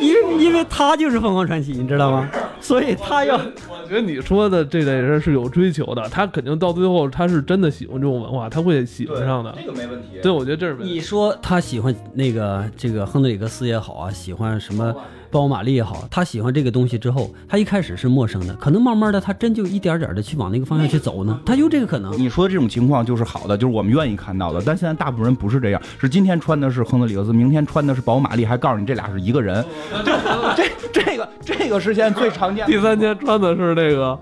[0.00, 2.28] 因为因为他就是凤凰传奇，你知道吗？
[2.60, 3.36] 所以他要。
[3.36, 9.54] 我觉得你说的这类人是有追求的，他肯定到最后他是真的喜欢这种文化，他会喜欢上的。
[9.60, 10.18] 这个没问题。
[10.22, 14.94] 对，我觉得这是没问题你说他喜欢那个这个亨德里克斯也好啊，喜欢什么
[15.32, 22.12] 鲍勃马力也好，他喜欢这个东西之后，他一开始是陌生的，可能慢慢的他真就一点点的去往那个方向去走呢，他有这个可能。
[22.18, 24.62] 你说的这种情况就是好的，就是我们愿意看到的。
[24.64, 29.64] 但现在大部分人不是这样，是今天穿的是亨德里克斯，明天穿的是宝马力，还告诉你这俩是一个人。
[30.54, 32.70] 这这个这个是现在最常见的。
[32.70, 34.18] 第三天穿的是这个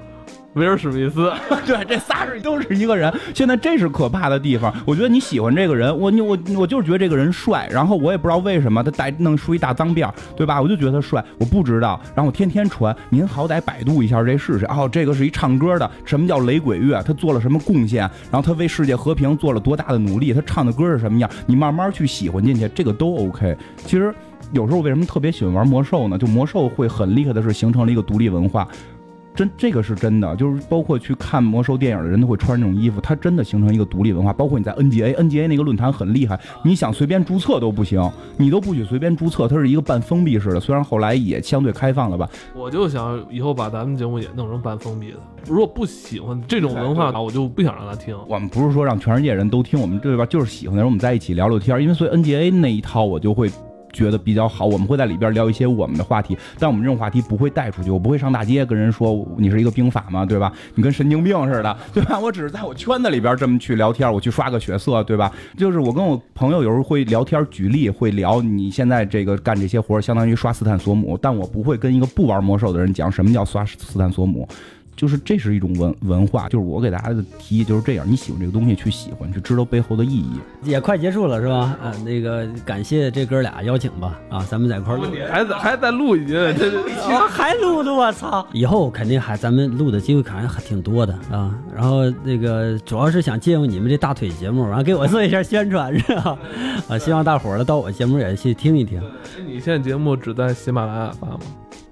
[0.55, 1.33] 威尔史密斯，
[1.65, 3.13] 对，这仨是都是一个人。
[3.33, 4.75] 现在这是可怕的地方。
[4.85, 10.61] 我觉得你喜欢这个人，我你我我就是觉得这个人帅，然后我也不知道为什么他带弄出一大脏辫，对吧？
[10.61, 12.95] 我就觉得他帅，我不知道，然后我天天穿。
[13.11, 14.67] 您好歹百度一下这是谁？
[14.69, 17.01] 哦，这个是一唱歌的，什么叫雷鬼乐？
[17.05, 18.01] 他做了什么贡献？
[18.31, 20.33] 然后他为世界和平做了多大的努力？
[20.33, 21.31] 他唱的歌是什么样？
[21.47, 23.57] 你慢慢去喜欢进去，这个都 OK。
[23.77, 24.13] 其实
[24.53, 26.19] 有时候为什么特别喜欢玩魔兽呢？
[26.19, 28.67] 就魔兽会很厉害的是形成了一个独立文化。
[29.35, 34.33] 真这个是真的，就是包括去看魔兽电影的人都会穿这种衣服，它真的形成一个独立文化。
[34.33, 40.61] 包括你在 NGA，NGA 那个论坛很厉害，你想随便注册都不行，你都不许随便注册，它是一个半封闭式的。
[40.61, 45.17] 虽然后来也相对开放了吧，我就想以后把咱们节目也弄成半封闭的。
[45.49, 48.17] 如果不喜欢这种文化，我就不想让他听。
[48.29, 50.27] 我们不是说让全世界人都听我们对吧？
[50.27, 53.51] 就是喜欢的人我们在一起聊聊天，因为所以 NGA 那一套我就会
[53.93, 60.53] 觉得比较好，我们会在里边聊一些我们的话题，但我们这种话题不会带出去，我不会上大街跟人说你是一个兵法嘛，对吧？
[60.75, 62.19] 你跟神经病似的，对吧？
[62.19, 65.33] 我只是在我圈子里边这么去聊天，我去刷个血色，对吧？
[65.57, 74.47] 就是我跟我朋友有时候会聊天，举例会聊你现在这个干这些活，相当于刷斯坦索姆，但我不会跟一个不玩魔兽的人讲什么叫刷斯坦索姆。
[74.97, 80.39] 就是这是一种文文化，就是我给大家的提议就是这样，你喜欢这个东西去喜欢，去知道背后的意义。
[80.63, 81.77] 也快结束了是吧？
[81.83, 88.47] 呃，那个感谢这哥俩邀请吧，啊，咱们在一块录， 还在还在录一集，这还录呢，我操！
[88.53, 91.55] 以后肯定还咱们录的机会肯定还挺多的啊。
[91.75, 96.39] 然后那个主要是想借用你们这大腿节目，然后给我做一下宣传是吧？
[96.89, 99.01] 啊，希望大伙儿呢到我节目也去听一听。
[99.47, 101.39] 你现在节目只在喜马拉雅发吗？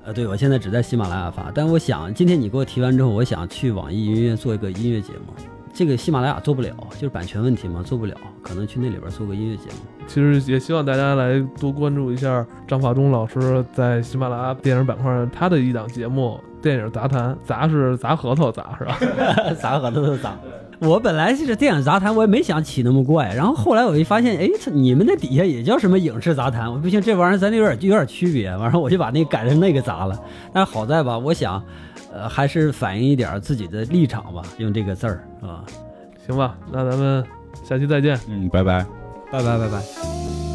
[0.09, 5.35] 呃，对，我现在只在喜马拉雅发，但我想今天你给我提完之后，我想去网易云音乐做一个音乐节目。
[5.75, 10.07] 这个喜马拉雅做不了，就是版权问题嘛，做不了，可能去那里边做个音乐节目。
[10.07, 18.99] 其实也希望大家来多关注一下张法中老师在喜马拉雅电影板块他的一档节目《电影杂谈》，杂是砸核桃砸是吧？
[19.61, 20.37] 砸核桃的砸。
[20.81, 30.17] 我本来是电影杂谈，我也没想起那么怪，然后后来我一发现，哎，你们那底下也叫什么影视杂谈，我不行，这玩意儿咱有点有点区别，完了我就把那改成那个砸了。
[30.53, 31.61] 但是好在吧，我想，
[32.13, 35.65] 呃，还是反映一点自己的立场吧，用这个字儿啊，
[36.25, 37.25] 行吧，那咱们
[37.65, 38.19] 下期再见。
[38.29, 38.87] 嗯，拜拜。
[39.31, 40.48] 拜拜拜拜。